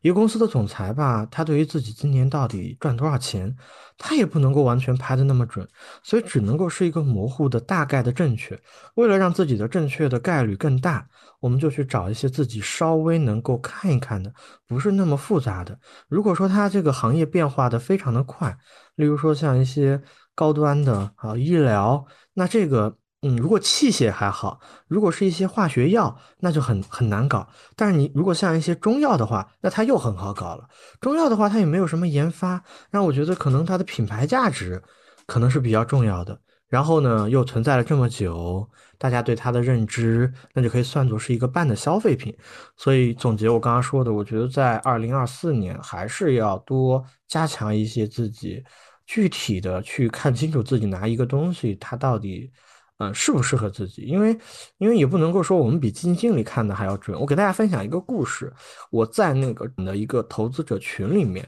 [0.05, 3.55] 一个公司的总裁吧，他对于自己今年到底赚多少钱，
[3.97, 5.67] 他也不能够完全拍的那么准，
[6.03, 8.55] 所以只能够是一个模糊的大概的正确。
[8.93, 11.07] 为了让自己的正确的概率更大，
[11.39, 14.31] 我们就去找一些自己稍微能够看一看的，
[14.67, 15.75] 不是那么复杂的。
[16.07, 18.55] 如果说它这个行业变化的非常的快，
[18.97, 19.99] 例如说像一些
[20.35, 22.95] 高端的啊医疗，那这个。
[23.27, 27.47] 嗯，如果器械还好，如果是一些化学药，那就很很难搞。
[27.75, 30.69] 但是你如果像一些中药的话，那它又很好搞了。
[31.01, 34.79] 中药的话，它也没有什么研发，让我觉得可能它的品牌价值
[35.25, 36.39] 可能是比较重要的。
[36.67, 42.31] 然后呢，又存在了这么久，大家对它的认知，那就可以算作是一个半的消费品。
[42.77, 48.63] 所以总结我刚刚说的，我觉得在二零二四年还是要多加强一些自己
[49.07, 52.51] 具体的去看清楚自己拿一个东西它到底。
[52.97, 54.03] 嗯，适不适合自己？
[54.03, 54.37] 因为，
[54.77, 57.19] 因为也不能够说我们比基金经理看的还要准。
[57.19, 58.51] 我给大家分享一个故事，
[58.89, 61.45] 我在那个的一个投资者群里面，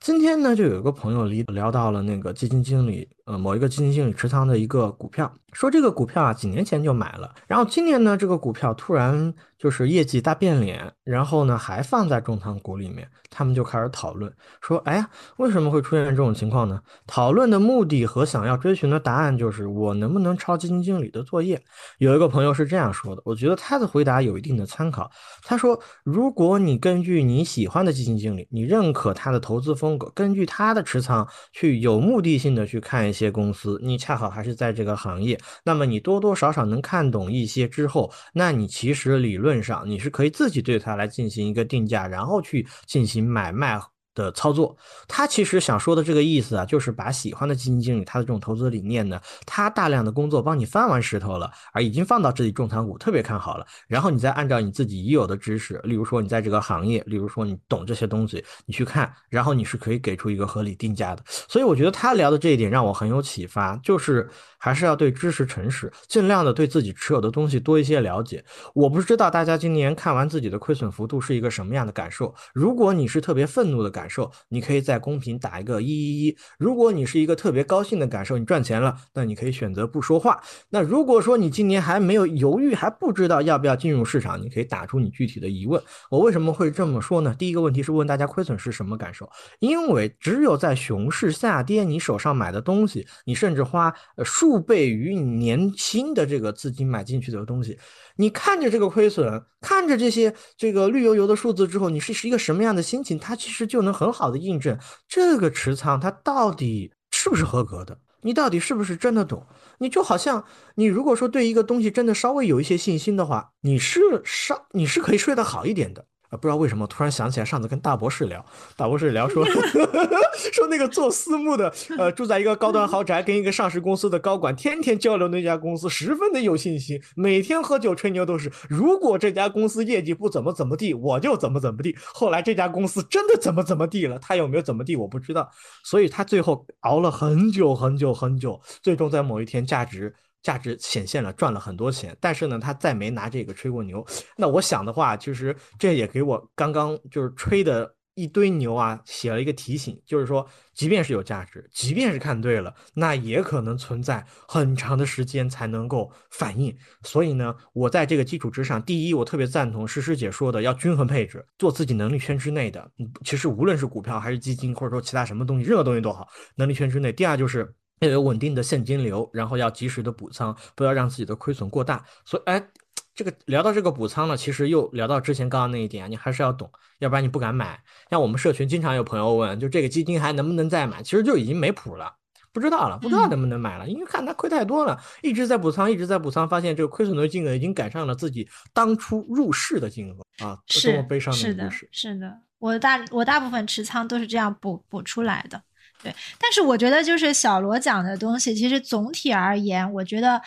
[0.00, 13.06] 今天呢就有一个朋友聊聊到了那个基金经理，呃，某一个基金经理持仓的一个股票，说这个股票啊几年前就买了，然后今年呢这个股票突然就是业绩大变脸，然后呢还放在重仓股里面。
[13.30, 21.60] 他们就开始讨论，说：“哎呀，为什么会出现这种情况呢？”讨论的目的和想要追寻的答案就是：我能不能抄基金经理的作业？
[21.98, 25.10] 有一个朋友是这样说的，我觉得他的回答有一定的参考。
[25.42, 43.18] 他说：“如果你根据你喜欢的基金经理，你认可他的投资风格，根据他的持仓去有目的性的去看一些公司，你恰好还是在这个行业，那么你多多少少能看懂一些之后，那你其实理论上你是可以自己对它来进行一个定价，然后去进行。
[43.18, 43.97] 买卖。
[44.18, 44.76] 的操作，
[45.06, 61.22] 他其实想说的这个意思啊，就是把喜欢的基金经理他的这种投资理念呢，他大量的工作帮你翻完石头了，而已经放到自己重仓股，特别看好了，然后你再按照你自己已有的知识，例如说你在这个行业，例如说你懂这些东西，你去看，然后你是可以给出一个合理定价的。
[61.28, 64.28] 所以我觉得他聊的这一点让我很有启发，就是
[64.58, 68.44] 还是要对知识诚实，尽量的对自己持有的东西多一些了解。
[68.74, 74.07] 我不知道大家今年看完自己的亏损幅度是一个什么样的感受，如果你是特别愤怒的感。
[74.08, 76.36] 受，你可以在公屏打一个一一一。
[76.58, 80.40] 如果你是一个特别高兴的感受，你赚钱了，那你可以选择不说话。
[80.70, 85.82] 那如果说你今年还没有犹豫，还不知道要不要进入市场，你可以打出你具体的疑问。
[86.10, 87.34] 我为什么会这么说呢？
[87.38, 89.28] 第一个问题是问大家亏损是什么感受？
[89.58, 93.94] 因为只有在熊市下跌，你手上买的东西，你甚至花
[94.24, 97.78] 数倍于你年轻的这个资金买进去的东西。
[98.20, 103.16] 你看着这个亏损，看着这些这个绿油油的数字之后，你是是一个什么样的心情？
[103.16, 104.76] 它其实就能很好的印证
[105.06, 109.46] 这个持仓它到底是不是合格的，你到底是不是真的懂？
[109.78, 116.04] 你就好像你如果说对一个东西真的稍微有一些信心的话，你是稍你是可以睡得好一点的。
[116.30, 118.44] 啊，不知道为什么突然想起来，上次跟大博士聊，
[118.76, 119.44] 大博士聊说
[120.52, 131.96] 说那个做私募的，呃，住在一个高端豪宅，跟一个上市公司的高管天天交流，那家公司十分的有信心，每天喝酒吹牛都是，如果这家公司业绩不怎么怎么地，我就怎么怎么地。
[132.12, 135.50] 后来这家公司真的怎么怎么地了，他有没有怎么地我不知道，
[135.82, 140.14] 所以他最后熬了很久很久很久，最终在某一天价值。
[140.42, 144.06] 价值显现了，赚了很多钱，但是呢，他再没拿这个吹过牛。
[144.36, 156.76] 那我想的话，其实这也给我刚刚就是吹的一堆牛啊，写了一个提醒，就是说，即便是有价值，即便是看对了，那也可能存在很长的时间才能够反应。
[157.02, 162.90] 所以呢，我在这个基础之上，第一，我特别赞同诗诗姐说的，要均衡配置，做自己能力圈之内的。
[163.24, 167.12] 其实无论是股票还是基金，或者说其他什么东西，任何东西都好，能力圈之内。
[167.12, 167.74] 第二就是。
[168.00, 172.04] 要有稳定的现金流，然后要及时的补仓，不要让自己的亏损过大。
[172.24, 172.68] 所以，哎，
[173.14, 177.80] 这个聊到这个补仓呢，其实又聊到之前刚刚那一点，你还是要懂，要不然你不敢买。
[178.10, 181.02] 像我们社群经常有朋友问，就这个基金还能不能再买？
[181.02, 182.14] 其实就已经没谱了，
[182.52, 191.88] 不知道了，不知道能不能买了，因为看它亏太多了，一直在补仓，一直在补仓，发现这个亏损的金额已经赶上了自己当初入市的金额啊，是多么悲伤的故事。
[191.90, 195.62] 是的，我大我大部分持仓都是这样补补出来的。
[196.02, 200.40] 对，但是我觉得就是小罗讲的东西，其实总体而言，我觉得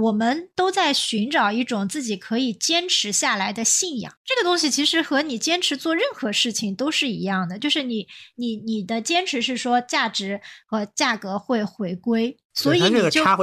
[0.00, 4.12] 我们都在寻找一种自己可以坚持下来的信仰。
[4.24, 13.34] 这个东西其实和你坚持做任何事情都是一样的，就是你你你的坚持是说价值和价格会回归，所以你就敢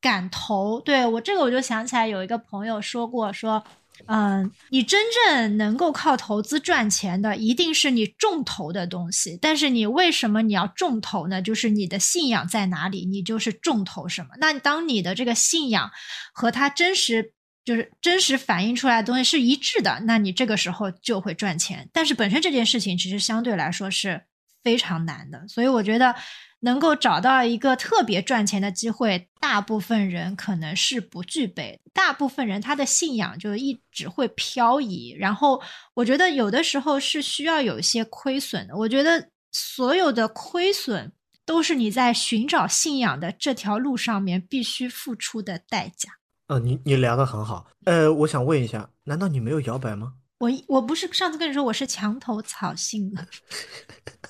[0.00, 0.80] 敢投。
[0.80, 3.64] 对我这个我就想起来有一个朋友说过说。
[4.06, 9.38] 嗯，你真正能够靠投资赚钱的，一定是你重投的东西。
[9.40, 11.42] 但是你为什么你要重投呢？
[11.42, 14.28] 就是你的信仰在哪里，你就是重投什么。
[14.38, 15.90] 那当你的这个信仰
[16.32, 17.32] 和它真实，
[17.64, 21.88] 就是真实反映出来的东西是一致的，那你这个时候就会赚钱。
[21.92, 24.22] 但是本身这件事情其实相对来说是
[24.62, 26.14] 非常难的，所以我觉得。
[26.60, 31.80] 能够找到一个特别赚钱的机会，大部分人可能是不具备。
[31.92, 35.14] 大部分人他的信仰就一直会漂移。
[35.18, 35.60] 然后，
[35.94, 38.76] 我觉得有的时候是需要有一些亏损的。
[38.76, 41.12] 我觉得所有的亏损
[41.44, 46.10] 都是你在寻找信仰的这条路上面必须付出的代价。
[46.48, 47.66] 嗯，你你聊的很好。
[47.84, 50.14] 呃，我想问一下，难道你没有摇摆吗？
[50.38, 53.26] 我我不是上次跟你说我是墙头草信吗？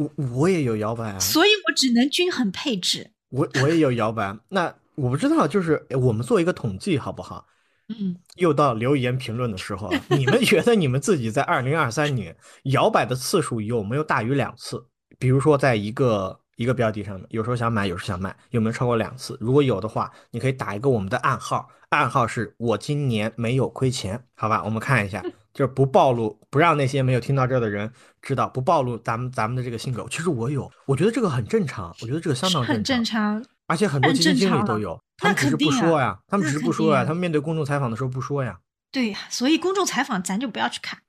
[0.00, 3.10] 我我也有摇摆啊，所以我只能均衡配置。
[3.28, 4.34] 我我也有摇摆。
[4.48, 7.46] 那我不知道，就是我们做一个统计好不好？
[7.88, 14.86] 嗯，又到留言评论的时候了，你们觉得你们自己在二零二三年摇摆的次数有没有大于两次？
[15.18, 19.36] 比如说在一个一个标的上面，有时候想买，有时候想卖，有没有超过两次？
[19.40, 24.62] 如果有的话，你可以打一个我们的暗号，暗号是我今年没有亏钱，好吧？
[24.64, 25.22] 我们看一下，
[25.52, 27.92] 就是不暴露，不让那些没有听到这儿的人
[28.22, 30.06] 知道，不暴露咱们咱们的这个性格。
[30.10, 38.58] 其实我有，我觉得这个很正常，我觉得这个相当很正常，而且很多基金经理都有，他们只是不说呀，他们只是不说呀，他们面对公众采访的时候不说呀。
[38.92, 41.00] 对呀，所以公众采访咱就不要去看。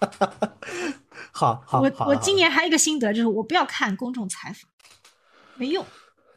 [1.32, 4.70] 好好，我我今年还有一个心得，就是我不要看公众采访，
[5.56, 5.84] 没用。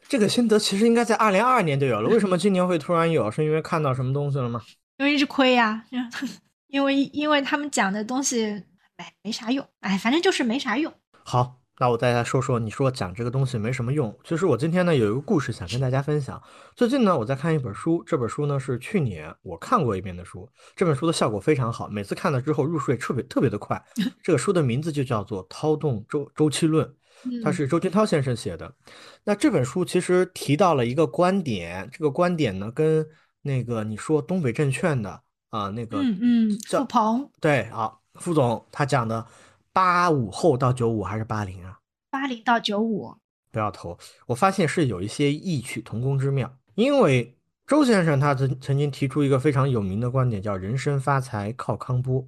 [0.08, 3.30] 这个心得其实应该在二零二二年就有了， 为什么今年会突然有？
[3.30, 4.62] 是因为看到什么东西了吗？
[4.98, 5.84] 因为一直亏呀、
[6.66, 8.46] 因为因为他们讲的东西
[8.96, 10.92] 没没啥用，哎，反正就是没啥用。
[11.24, 14.16] 好，那我再来说说，你说讲这个东西没什么用。
[14.24, 16.42] 其实我今天呢有一个故事想跟大家分享。
[16.74, 23.80] 最近呢我在看一本书，这本书呢是去年我看过一遍的书，这本书的效果非常好，每次看了之后入睡特别特别的快。
[24.20, 26.84] 这个书的名字就叫做《涛动周周期论》。
[27.42, 28.72] 它嗯是周君涛先生写的。
[29.24, 33.04] 那这本书其实提到了一个观点，这个观点呢跟
[33.48, 39.26] 那个你说东北证券的啊、那个嗯嗯，付鹏对啊，副总他讲的
[39.72, 41.78] 八五后到九五还是八零啊？
[42.10, 43.16] 八零到九五，
[43.50, 43.98] 不要投。
[44.26, 47.34] 我发现是有一些异曲同工之妙，因为
[47.66, 52.26] 周先生他曾曾经提出一个非常有名的观点，叫“人生发财靠康波”。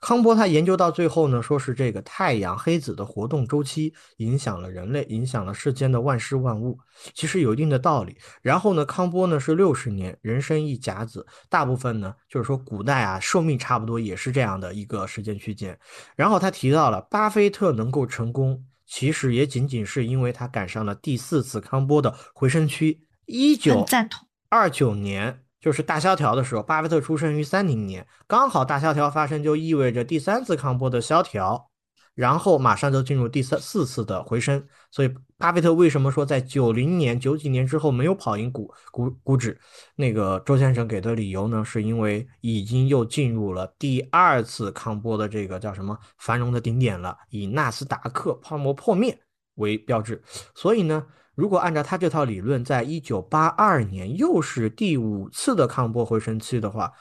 [0.00, 6.78] 康波他研究到最后呢，说是这个太阳黑子的活动周期影响了人类，影响了世间的万事万物，
[7.14, 8.16] 其实有一定的道理。
[8.42, 15.78] 然后呢，康波呢是六十年，人生一甲子，大部分呢就是说古代啊寿命差不多也是这样的一个时间区间。
[16.16, 23.06] 然后他提到了巴菲特能够成功，其实也仅仅是因为他赶上了第四次康波的回升区。
[23.26, 24.26] 一九赞同。
[24.48, 31.70] 二九年就是大萧条的时候，巴菲特出生于三零年，刚好大萧条发生就意味着第三次康波的萧条，
[32.14, 34.66] 然后马上就进入第三四次的回升。
[34.90, 39.58] 所以巴菲特为什么说在九零年、九几年之后没有跑赢股股股指？
[39.96, 49.18] 那个周先生给的理由呢，是因为已经又进入了第二次康波的这个叫什么繁荣的顶点了，以纳斯达克泡沫破灭
[49.56, 50.22] 为标志。
[50.54, 56.92] 所以呢，如果按照他这套理论，在一九八二年又是第五次的康波回升期的话，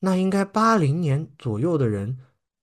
[0.00, 2.18] 那应该八零年左右的人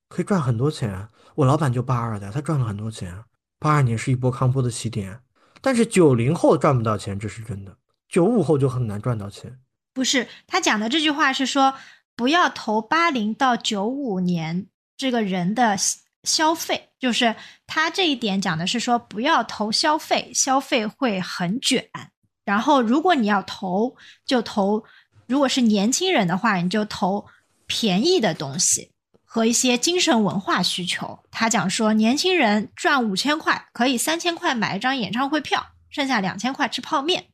[0.08, 1.10] 可以赚很多钱。
[1.36, 3.24] 我老板就八二的，他赚了很多钱。
[3.60, 5.20] 八二年是一波康波的起点，
[5.62, 7.76] 但是九零后赚不到钱，这是真的。
[8.08, 9.60] 九五后就很难赚到钱。
[9.94, 11.74] 不是他讲的这句话是说，
[12.16, 15.76] 不要投八零到九五年这个人的
[16.26, 17.36] 消消费，就是
[17.68, 21.88] 他这一点讲的是说，不要投消费，消费会很卷。
[22.44, 23.96] 然后如果你要投，
[24.26, 24.84] 就投，
[25.28, 27.26] 如果是年轻人的话，你就投
[27.66, 28.92] 便宜的东西
[29.24, 31.20] 和一些精神文化需求。
[31.32, 37.26] 他讲说，年轻人赚五千块，可以三千块买一张演唱会票，剩下两千块吃泡面。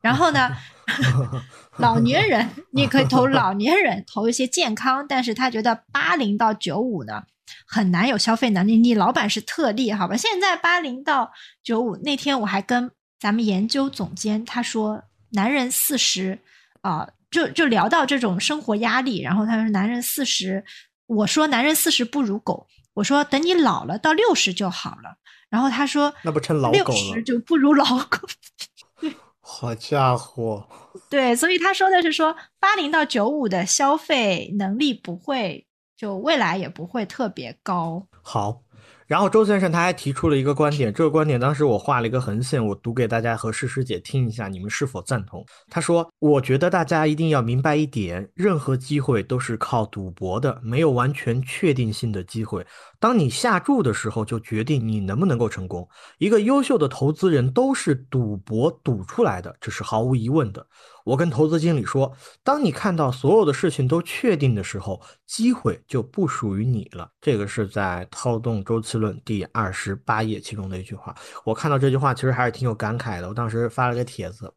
[0.00, 0.50] 然后呢，
[1.78, 7.22] 老年人你也可以投老年人，投一些健康，但是他觉得八零到九五呢
[7.66, 8.76] 很难有消费能力。
[8.76, 10.16] 你老板是特例，好吧？
[10.16, 11.32] 现在八零到
[11.62, 16.38] 九五，那天我还跟咱们研究总监他说，男人四十
[16.82, 20.64] 啊，就就聊到这种生活压力，然后他说男人四十，
[21.06, 25.16] 我说男人四十不如狗，我说等你老了到六十就好了，
[25.48, 28.18] 然后他说那不成老狗了十就不如老狗。
[29.46, 30.66] 好家伙！
[31.10, 35.66] 对，所以他说的是说，八零到九五的消费能力不会，
[35.96, 38.06] 就未来也不会特别高。
[38.22, 38.62] 好，
[39.06, 45.44] 然后周先生他还提出了一个观点，这个观点当时我画了一个横线，我读给大家和诗诗姐听一下，你们是否赞同？
[45.68, 52.66] 他说：“我觉得大家一定要明白一点，任何机会都是靠赌博的，没有完全确定性的机会。
[53.04, 55.86] 当你下注的时候，就决定你能不能够成功。
[56.16, 60.66] 一个优秀的投资人都是赌博赌出来的，这是毫无疑问的。
[61.04, 62.10] 我跟投资经理说，
[62.42, 67.06] 当你看到所有的事情都确定的时候，机会就不属于你了。
[67.20, 71.14] 这个是在《套动周期论》第二十八页其中的一句话。
[71.44, 73.28] 我看到这句话，其实还是挺有感慨的。
[73.28, 74.50] 我当时发了个帖子，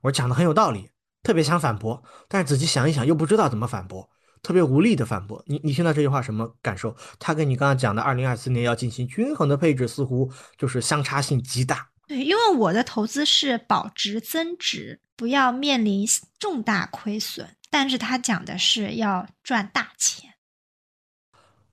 [0.00, 0.88] 我讲的很有道理，
[1.22, 4.08] 特别想反驳，但是仔细想一想又不知道怎么反驳，
[4.42, 5.42] 特别无力的反驳。
[5.46, 6.96] 你你听到这句话什么感受？
[7.18, 11.88] 它跟你刚刚讲的二零二四年要进行均衡的配置，似乎就是相差性极大。
[12.06, 16.06] 对，因为我的投资是保值增值，不要面临
[16.38, 17.56] 重大亏损。
[17.70, 20.30] 但是他讲的是要赚大钱。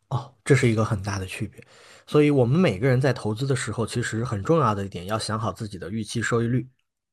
[0.09, 1.63] 哦，这是一个很大的区别。
[2.05, 6.69] 所以，我们每个人在投资的时候，其实很重要的一点，要想好自己的预期收益率。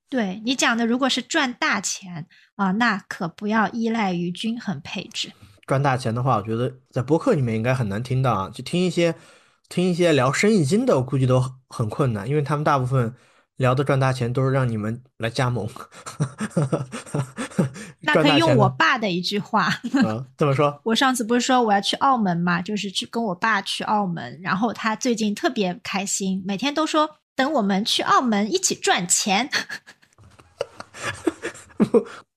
[0.09, 2.26] 对你讲的，如果是赚大钱
[2.57, 5.32] 啊，那可不要依赖于均衡配置。
[5.66, 9.14] 赚大钱的话，我觉得在博客里面应该很难听到啊，就听一些
[9.68, 13.14] 听一些聊生意经的，我估计都很困难，因为他们大部分
[13.57, 15.66] 聊的赚大钱都是让你们来加盟。
[18.07, 20.78] 那可以用我爸的一句话，嗯，怎么说？
[20.84, 29.49] 我上次不是说我要去澳门嘛，就是去跟我爸去澳门，然后他最近特别开心，每天都说等我们去澳门一起赚钱。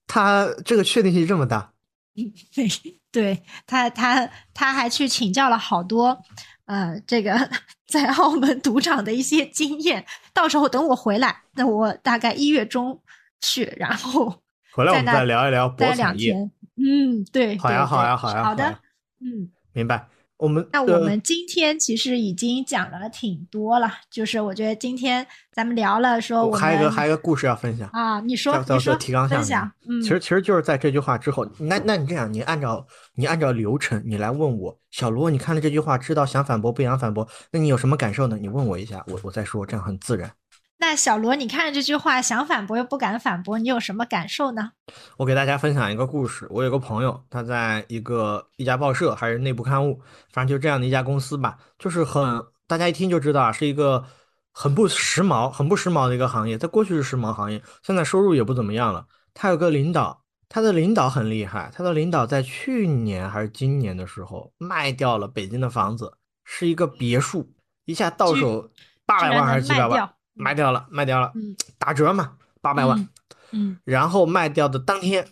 [0.08, 1.74] 他这个确定性这么大？
[2.54, 2.68] 对，
[3.12, 6.18] 对他，他他还去请教了好多，
[6.66, 7.50] 呃，这个
[7.86, 10.06] 在澳门赌场的一些经验。
[10.34, 13.00] 到时候等我回来，那我大概一月中
[13.40, 14.42] 去，然后
[14.74, 16.34] 回来我们再聊一聊博彩业。
[16.76, 18.80] 嗯，对，好呀，好呀，好呀，好的，
[19.20, 20.08] 嗯，明白。
[20.38, 32.86] 我们那我们今天其实已经讲了挺多了，就是我觉得今天咱们聊了说，我还有一个还有一个故事要分享啊，你说你说提纲分享，嗯，其实其实就是在这句话之后，那那你这样，你按照
[33.16, 38.38] 你按照流程，你来问我，小罗，你看了这句话，知道想反驳不想反驳，那你有什么感受呢？
[38.40, 40.32] 你问我一下，我我再说，这样很自然。
[40.80, 44.74] 那小罗，你看这句话，想反驳又不敢反驳，你有什么感受呢？
[45.18, 46.48] 我给大家分享一个故事。
[46.52, 50.00] 我有个朋友，他在一个一家报社还是内部刊物，
[50.32, 54.06] 反正就这样的一家公司吧，就是很大家一听就知道啊，是一个
[54.52, 56.58] 很不时髦、很不时髦的一个行业。
[56.60, 59.08] 在过去是时髦行业，现在收入也不怎么样了。
[59.34, 66.14] 他有个领导，他的领导很厉害，他的领导在去年还是今年的时候卖掉了北京的房子，
[66.44, 67.52] 是一个别墅，
[67.86, 68.70] 一下到手
[69.08, 70.08] 八百万还是几百万。
[70.38, 73.10] 卖掉了，卖掉了，嗯，打折嘛，八百万，
[73.52, 75.28] 嗯，然后卖掉的当天，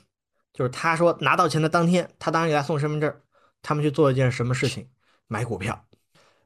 [0.51, 3.15] 就是他说拿到钱的当天，他当时给他送身份证，
[3.61, 4.89] 他们去做一件什么事情？
[5.27, 5.85] 买股票，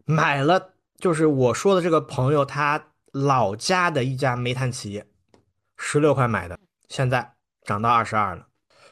[0.05, 5.05] 买了，就是我说的这个朋友他老家的一家煤炭企业，
[5.77, 6.57] 十六块买的，
[6.87, 7.33] 现在
[7.63, 8.47] 涨到二十二了。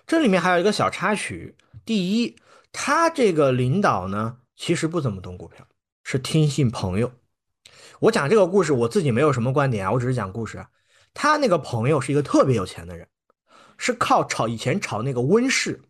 [0.05, 1.55] 这里面还有一个小插曲，
[1.85, 2.35] 第一，
[2.71, 5.67] 他这个领导呢，其实不怎么懂股票，
[6.03, 7.11] 是听信朋友。
[7.99, 10.65] 我讲这个故事，我自己没有什么观点啊，我只是讲故事。
[11.13, 13.07] 他那个朋友是一个特别有钱的人，
[13.77, 15.81] 是靠炒以前炒那个温室，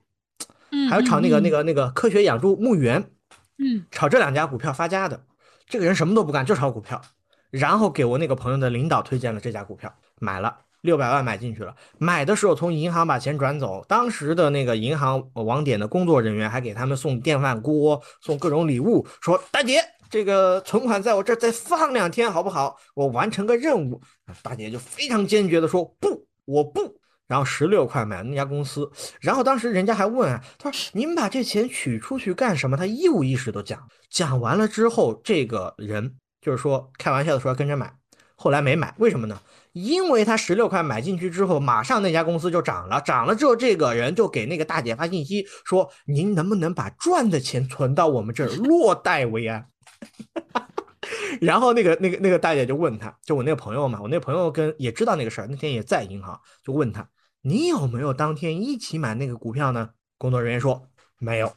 [0.71, 3.11] 嗯，还有炒那个那个那个科学养猪牧园，
[3.57, 5.21] 嗯，炒这两家股票发家的。
[5.67, 7.01] 这个人什么都不干，就炒股票，
[7.49, 11.75] 然后给我那个朋友的领导推荐了这家股票，买了六百万买进去了。
[11.97, 19.83] 买的时候从银行把钱转走，当时的那个银行网点的工作人员还给他们送电饭锅，送各种礼物，说大姐。
[20.09, 22.77] 这个存款在我这儿再放两天好不好？
[22.93, 24.01] 我完成个任务。
[24.41, 26.99] 大姐就非常坚决的说不，我不。
[27.27, 28.89] 然后十六块买那家公司。
[29.19, 32.77] 然后当时人家还问啊，他说您把这钱取出去干什么？
[32.77, 33.85] 他一五一十都讲。
[34.09, 37.93] 讲完了之后，这个人就是说开玩笑的说要跟着买，
[38.35, 39.37] 后来没买，为什么呢？
[39.73, 49.67] 因为他十六块买进去之后，马上那家公司就涨了，涨了之后，这个人就给那个大姐发信息说，您能不能把赚的钱存到我们这儿，落袋为安。
[51.41, 57.07] 然后那个那个那个大姐就问他，就我那个朋友嘛，我那朋友跟也知道那个事儿，那天也在银行，就问他，
[57.41, 59.89] 你有没有当天一起买那个股票呢？
[60.17, 60.81] 工作人员说
[61.19, 61.53] 没有。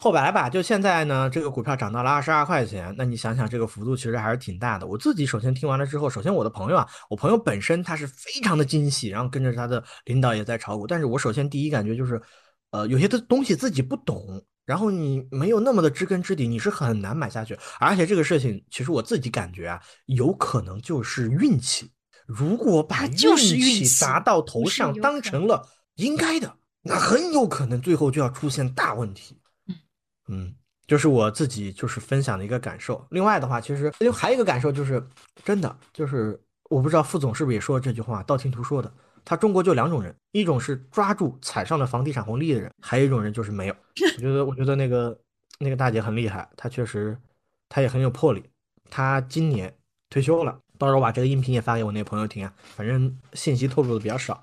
[0.00, 4.86] 后来吧，就现在呢，这个股票涨到了二十二块钱，那你想想这个幅度其实还是挺大的。
[4.86, 12.20] 我自己首先听完了之后，首先我的朋友啊，我朋友本身他是非常的惊喜，然后跟着他的领导也在炒股，但是我首先第一感觉就是，
[12.70, 14.44] 呃，有些的东西自己不懂。
[14.68, 17.58] 然后你没有那么的知根知底，你是很难买下去。
[17.80, 21.90] 而且这个事情，其实我自己感觉啊，有可能就是运气。
[22.26, 29.40] 如果把运气砸到头上当成了应该的，那很有可能最后就要出现大问题。
[30.28, 30.54] 嗯，
[30.86, 33.02] 就是我自己就是分享的一个感受。
[33.08, 35.02] 另外的话，其实还有一个感受就是，
[35.42, 36.38] 真的就是
[36.68, 38.92] 我不知道副总是不是也说了这句话，道听途说的。
[39.28, 43.76] 他中国就两种人，一种是抓住踩上了房地产红利的人，还有一种人就是没有。
[44.16, 45.20] 我觉得，我觉得那个
[45.58, 47.14] 那个大姐很厉害，她确实，
[47.68, 48.42] 她也很有魄力。
[48.88, 49.76] 她今年
[50.08, 52.50] 退休了，到时候把这个音频也发给我那朋友听啊。
[52.74, 54.42] 反正信息透露的比较少。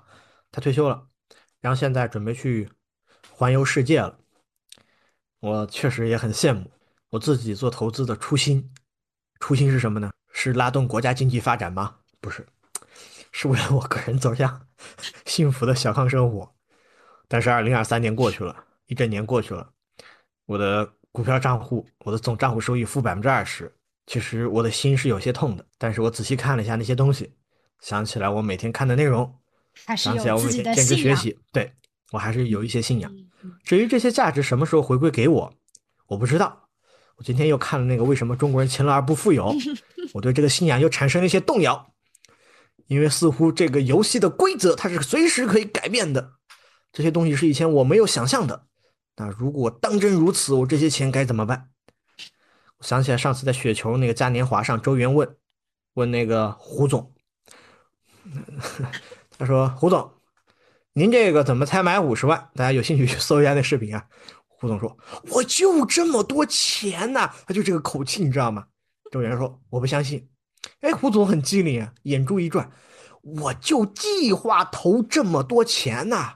[0.52, 1.04] 她退休了，
[1.60, 2.70] 然后现在准备去
[3.32, 4.16] 环游世界了。
[5.40, 6.70] 我确实也很羡慕
[7.10, 8.72] 我自己做投资的初心。
[9.40, 10.12] 初心是什么呢？
[10.30, 11.96] 是拉动国家经济发展吗？
[12.20, 12.46] 不是。
[13.38, 14.66] 是为了我个人走向
[15.26, 16.50] 幸福的小康生活，
[17.28, 19.68] 但是二零二三年过去了，一整年过去了，
[20.46, 23.70] 我的股票账户，我的总账户收益负百分之二十，
[24.06, 25.62] 其实我的心是有些痛的。
[25.76, 27.30] 但是我仔细看了一下那些东西，
[27.82, 29.30] 想起来我每天看的内容，
[29.98, 31.70] 想起来我每天坚持学习，对
[32.12, 33.14] 我还是有一些信仰。
[33.64, 35.52] 至于这些价值什么时候回归给我，
[36.06, 36.70] 我不知道。
[37.16, 39.54] 我今天又看了那个为什么中国人勤劳而不富有，
[40.14, 41.92] 我对这个信仰又产生了一些动摇，
[42.86, 46.32] 因为似乎这个游戏的规则它是随时可以改变的，
[46.92, 48.66] 这些东西是以前我没有想象的。
[49.16, 51.70] 那如果当真如此，我这些钱该怎么办？
[52.78, 55.36] 我想起来上次在雪球那个嘉年华上，周元问
[55.94, 57.14] 问那个胡总，
[59.38, 60.12] 他说：“胡总，
[60.92, 62.50] 您这个怎么才买五十万？
[62.54, 64.06] 大家有兴趣去搜一下那视频啊。”
[64.46, 64.96] 胡总说
[65.32, 68.66] ：“我就这么多钱呐！”他就这个口气，你知道吗？
[69.10, 70.28] 周元说：“我不相信。”
[70.80, 72.70] 哎，胡总很机灵啊，眼珠一转
[73.22, 76.34] ：“我就计划投这么多钱呐！”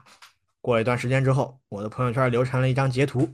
[0.61, 3.29] 过了一段时间之后，我的朋友圈流传了一张截图，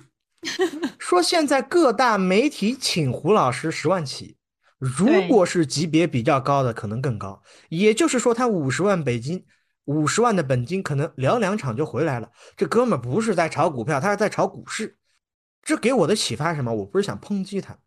[1.00, 4.38] 说现在各大媒体请胡老师十万起，
[4.78, 7.42] 如果是级别比较高的，可能更高。
[7.70, 9.46] 也就是说，他五十万北京。
[9.86, 12.30] 五十万的本金可能聊两场就回来了。
[12.58, 14.98] 这哥们不是在炒股票，他是在炒股市。
[15.64, 16.74] 这给我的启发是什么？
[16.74, 17.78] 我不是想抨击他，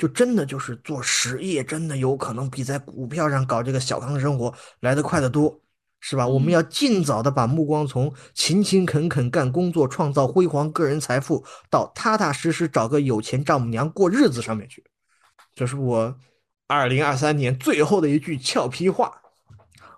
[0.00, 5.60] 就真的就是做实业，真的有可能比在股票上搞这个小康生活来得快得多，
[6.00, 6.26] 是吧？
[6.26, 14.82] 我们要尽早的把目光从勤勤恳恳干工作、创造辉煌个人财富，到踏踏实实找个有钱丈母娘过日子上面去。
[15.54, 16.16] 这是我
[16.66, 19.12] 二零二三年最后的一句俏皮话。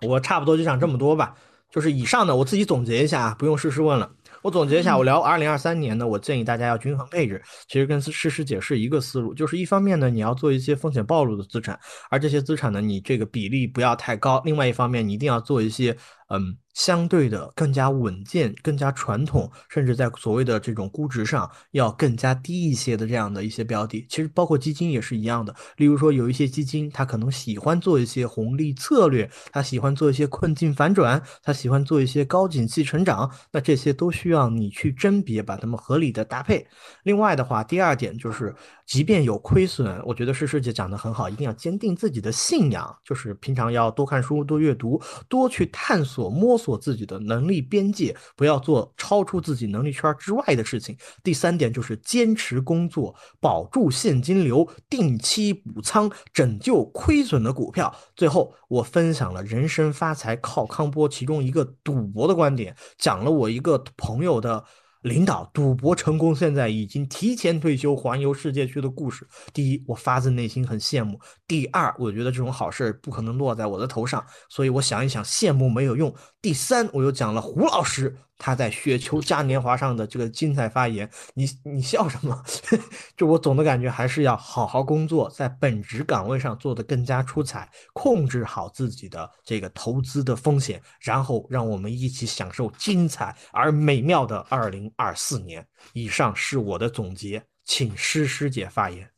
[0.00, 1.36] 我差不多就讲这么多吧，
[1.70, 4.10] 就是以上的我自己总结一下啊，不用事事问了。
[4.42, 11.78] 我总结一下，我聊二零二三年呢，我建议大家要均衡配置，其实跟诗诗解释一个思路，就是一方面呢，你要做一些风险暴露的资产，
[12.10, 15.96] 而这些资产呢，你这个比例不要太高；另外一方面，你一定要做一些。
[16.34, 25.54] 嗯，相对的更加稳健、更加传统，甚至在所谓的这种估值上要更加低一些的这样的一些标的，其实包括基金也是一样的。
[25.76, 36.66] 例如说，有一些基金，它可能喜欢做一些红利策略，它喜欢做一些困境反转，它喜欢做一些高景气成长，那这些都需要你去甄别，把它们合理的搭配。
[37.02, 38.54] 另外的话，第二点就是。
[38.86, 50.96] 即便有亏损，我觉得诗诗姐讲的很好，一定要坚定自己的信仰，就是平常要多看书、多阅读、多去探索、摸索自己的能力边界，不要做超出自己能力圈之外的事情。
[51.22, 57.94] 第三点就是坚持工作，保住现金流，定期补仓，拯救亏损的股票。
[58.14, 64.64] 最后，我分享了人生发财靠康波其中一个赌博的观点，讲了我一个朋友的。
[65.02, 69.26] 领导赌博成功，现在已经提前退休环游世界去的故事。
[69.52, 76.12] 第一，我发自内心很羡慕；第二，我觉得这种好事不可能落在我的头上，所以我想一想，羡慕没有用。
[76.40, 78.16] 第三，我又讲了胡老师。
[78.44, 82.44] 他在雪球嘉年华上的这个精彩发言，你你笑什么？
[83.16, 95.64] 就我总的感觉还是要好好工作，在本职岗位上做得更加出彩，控制好自己的这个投资的风险，然后让我们一起享受精彩而美妙的二零二四年。
[95.92, 99.08] 以上是我的总结，请诗诗姐发言。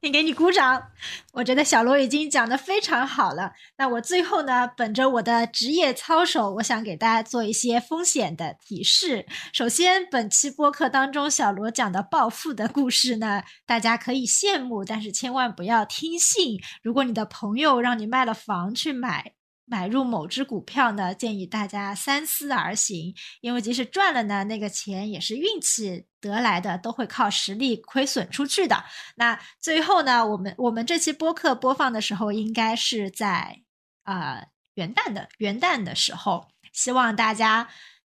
[0.00, 0.90] 先给你鼓掌，
[1.32, 3.52] 我觉得小罗已经讲的非常好了。
[3.76, 9.26] 那我最后呢，本着我的职业操守，我想给大家做一些风险的提示。
[9.52, 16.58] 首先，本期播客当中小罗讲的暴富的故事呢，大家可以羡慕，但是千万不要听信。
[16.82, 19.37] 如果你的朋友让你卖了房去买。
[19.68, 28.82] 买入某只股票呢，建议大家三思而行，因为即使赚了呢，那个钱也是运气得来的，都会靠实力亏损出去的。
[29.16, 33.62] 那最后呢，我们我们这期播客播放的时候，应该是在
[34.04, 34.42] 啊
[34.74, 37.68] 元旦的元旦的时候，希望大家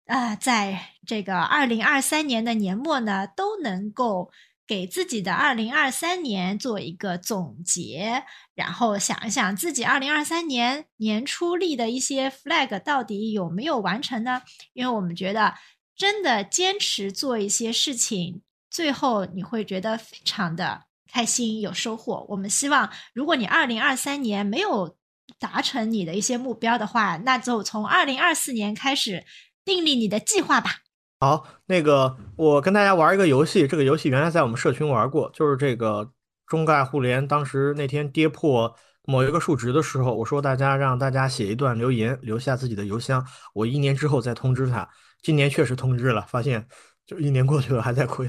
[0.07, 4.31] 啊在这个二零二三年的年末呢，都能够。
[4.67, 14.41] 给自己的二零二三年做一个总结，然后想一想自己二零二三年年初立的一些 flag 到底有没有完成呢？
[14.73, 15.55] 因为我们觉得
[15.97, 18.41] 真的坚持做一些事情，
[18.71, 22.25] 最后你会觉得非常的开心有收获。
[22.31, 24.97] 我们希望，如果你二零二三年没有
[25.39, 29.27] 达成你的一些目标的话，那就从二零二四年开始
[29.63, 30.84] 订立你的计划吧。
[31.25, 36.11] 好，那个我跟大家玩一个游戏，这个游戏原来在我们社群玩过，就是这个
[36.47, 44.87] 中概互联当时那天跌破某一个数值的时候，我说大家让大家写一段留言，留下自己的邮箱，我一年之后再通知他。
[45.23, 46.69] 今年确实通知了，发现。
[47.07, 48.27] 就一年过去了还在亏，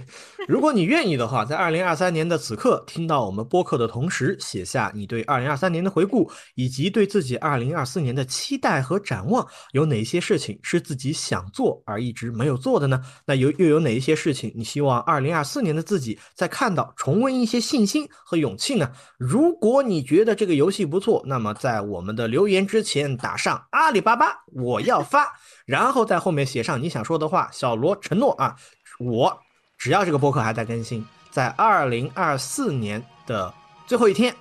[0.49, 13.01] 如果你愿意的话，在二零二三年的此刻听到我们播客的同时，写下你对二零二三年的回顾，以及对自己二零二四年的期待和展望，有哪些事情是自己想做而一直没有做的呢？
[13.25, 18.91] 那有又有哪一些事情你希望二零二四年的自己再看到，重温一些信心和勇气呢？
[19.17, 25.25] 如果你觉得这个游戏不错，那么在我们的留言之前打上阿里巴巴，我要发。
[25.65, 28.55] 然后在后面写上你想说的话，小罗承诺啊，
[28.99, 29.41] 我
[29.77, 33.53] 只要这个播客还在更新，在二零二四年的
[33.87, 34.33] 最后一天，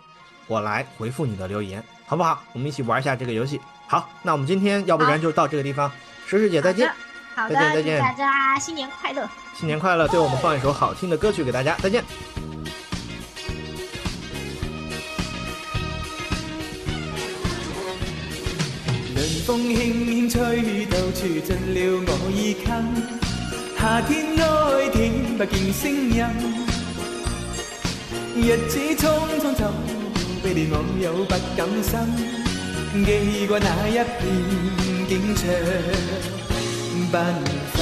[0.46, 2.42] 我来回复你的留言，好不好？
[2.52, 3.60] 我们一起玩一下这个游戏。
[3.86, 5.90] 好，那我们今天要不然就到这个地方，
[6.26, 6.92] 石石姐再见，
[7.34, 9.28] 好的，再见再见祝大家新年快乐。
[9.54, 10.08] 新年快乐！
[10.08, 12.04] 对我们放一首好听的歌曲给大家，再见。
[19.14, 22.66] 凉风轻轻吹，到处进了我衣襟。
[23.78, 24.10] 夏天
[24.42, 26.18] 爱听不见声音，
[28.34, 29.02] 日子匆
[29.38, 29.72] 匆走，
[30.42, 31.92] 悲烈我又不甘心。
[33.04, 34.02] 记挂那一片
[35.08, 35.42] 景象
[37.12, 37.14] 缤
[37.72, 37.74] 纷。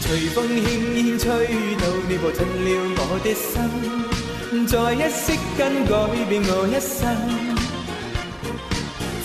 [0.00, 0.66] 随风轻
[0.96, 1.26] 轻吹
[1.78, 2.66] 到，你步进了
[2.98, 3.54] 我的心，
[4.66, 5.90] 在一息间改
[6.28, 7.00] 变我一生。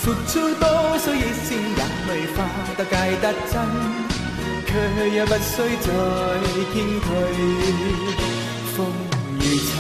[0.02, 0.64] 付出多
[0.98, 2.36] 少热情也未化
[2.78, 3.54] 得戒得真，
[4.66, 4.70] 却
[5.10, 5.52] 也不需
[5.84, 5.86] 再
[6.72, 6.74] 谦
[7.04, 7.06] 虚，
[8.74, 8.78] 风
[9.42, 9.76] 雨尘。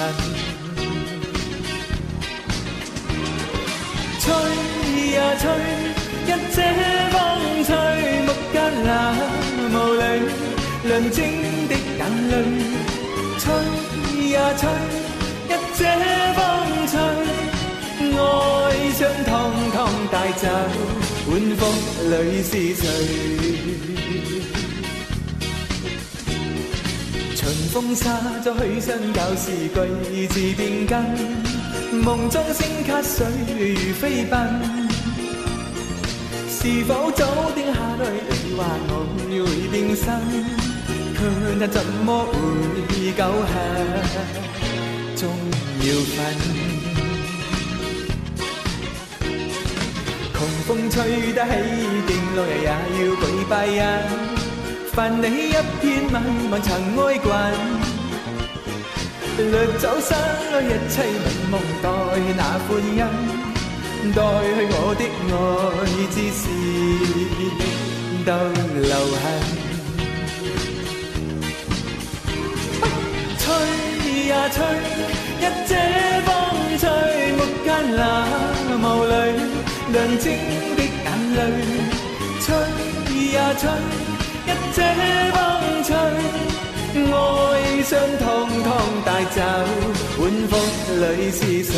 [4.20, 4.26] 吹
[5.14, 5.43] 呀吹，
[6.28, 6.58] 一遮
[7.14, 7.16] 风
[7.64, 7.72] 吹，
[8.26, 8.88] 目间那
[9.72, 10.04] 雾里
[10.89, 11.16] 亮晶
[11.70, 12.34] 的眼泪。
[13.39, 13.45] 吹
[14.32, 14.62] 呀吹，
[15.80, 15.84] 这
[16.34, 16.41] 风
[16.88, 16.97] 吹，
[18.17, 18.19] 爱
[18.93, 19.30] 伤通
[19.71, 19.78] 通
[20.11, 20.43] 带走，
[21.30, 21.61] 晚风
[22.09, 22.11] 里
[22.41, 22.84] 是谁？
[27.36, 28.09] 春风沙
[28.43, 29.78] 咗许身教是句
[30.30, 30.93] 字变更。
[32.01, 34.36] 梦中星卡水如飞奔，
[36.49, 37.23] 是否早
[37.53, 38.03] 定下来？
[38.32, 38.91] 你话我
[39.30, 39.30] 会
[39.69, 40.05] 变身，
[41.13, 41.19] 却
[41.59, 43.55] 那怎么会久恨？
[45.80, 46.17] 要分。
[50.34, 50.95] 狂风吹
[51.34, 51.51] 得起，
[52.07, 53.82] 劲落日也要举拜恩，
[54.93, 55.51] 泛起一
[55.82, 56.15] 片迷
[56.49, 56.65] 茫尘
[56.97, 57.28] 埃滚。
[59.38, 60.09] 掠走生
[60.51, 61.53] 爱一切美梦，
[61.84, 61.86] 代
[62.36, 62.99] 那欢欣，
[64.13, 65.34] 代去我的爱
[66.11, 66.43] 之事
[68.25, 68.30] 都
[68.82, 69.23] 留痕。
[73.38, 73.45] 吹
[74.28, 74.57] 呀吹，
[75.48, 75.72] 一遮
[76.26, 76.30] 风
[76.78, 76.84] 吹，
[77.38, 78.00] 目间那
[78.78, 79.12] 眸里
[79.93, 80.26] 亮晶
[80.76, 81.39] 的眼泪。
[82.41, 82.45] 吹
[83.32, 83.62] 呀吹，
[84.45, 84.78] 一这
[85.32, 85.36] 风
[85.86, 85.89] 吹。
[86.98, 87.89] 爱伤
[88.20, 88.26] 通
[88.64, 88.68] 通
[89.06, 89.38] 带走，
[90.20, 90.54] 晚风
[91.00, 91.72] 里是谁？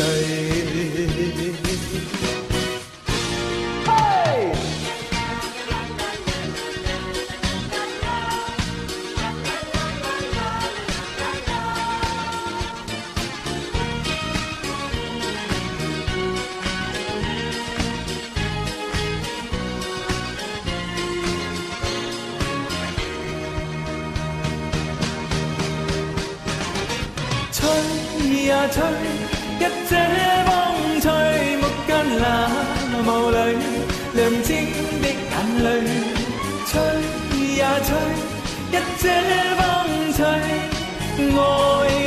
[38.70, 39.04] 一遮
[39.58, 39.60] 风
[40.14, 40.22] 吹，
[41.18, 41.38] 爱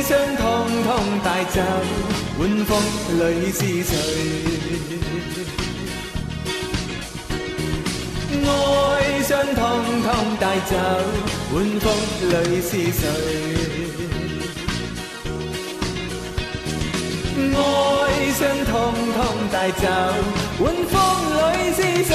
[0.02, 0.42] 伤通
[0.82, 0.88] 通
[1.22, 1.60] 带走，
[2.38, 2.72] 晚风
[3.18, 3.92] 里是谁？
[8.46, 8.48] 爱
[9.22, 9.60] 伤通
[10.02, 10.08] 通
[10.40, 10.72] 带走，
[11.52, 11.86] 晚风
[12.30, 13.02] 里是谁？
[17.52, 17.56] 哀
[18.32, 18.72] 伤统
[19.14, 19.18] 统
[19.52, 19.82] 带走，
[20.60, 20.92] 晚风
[21.36, 21.38] 里
[21.74, 22.14] 是谁？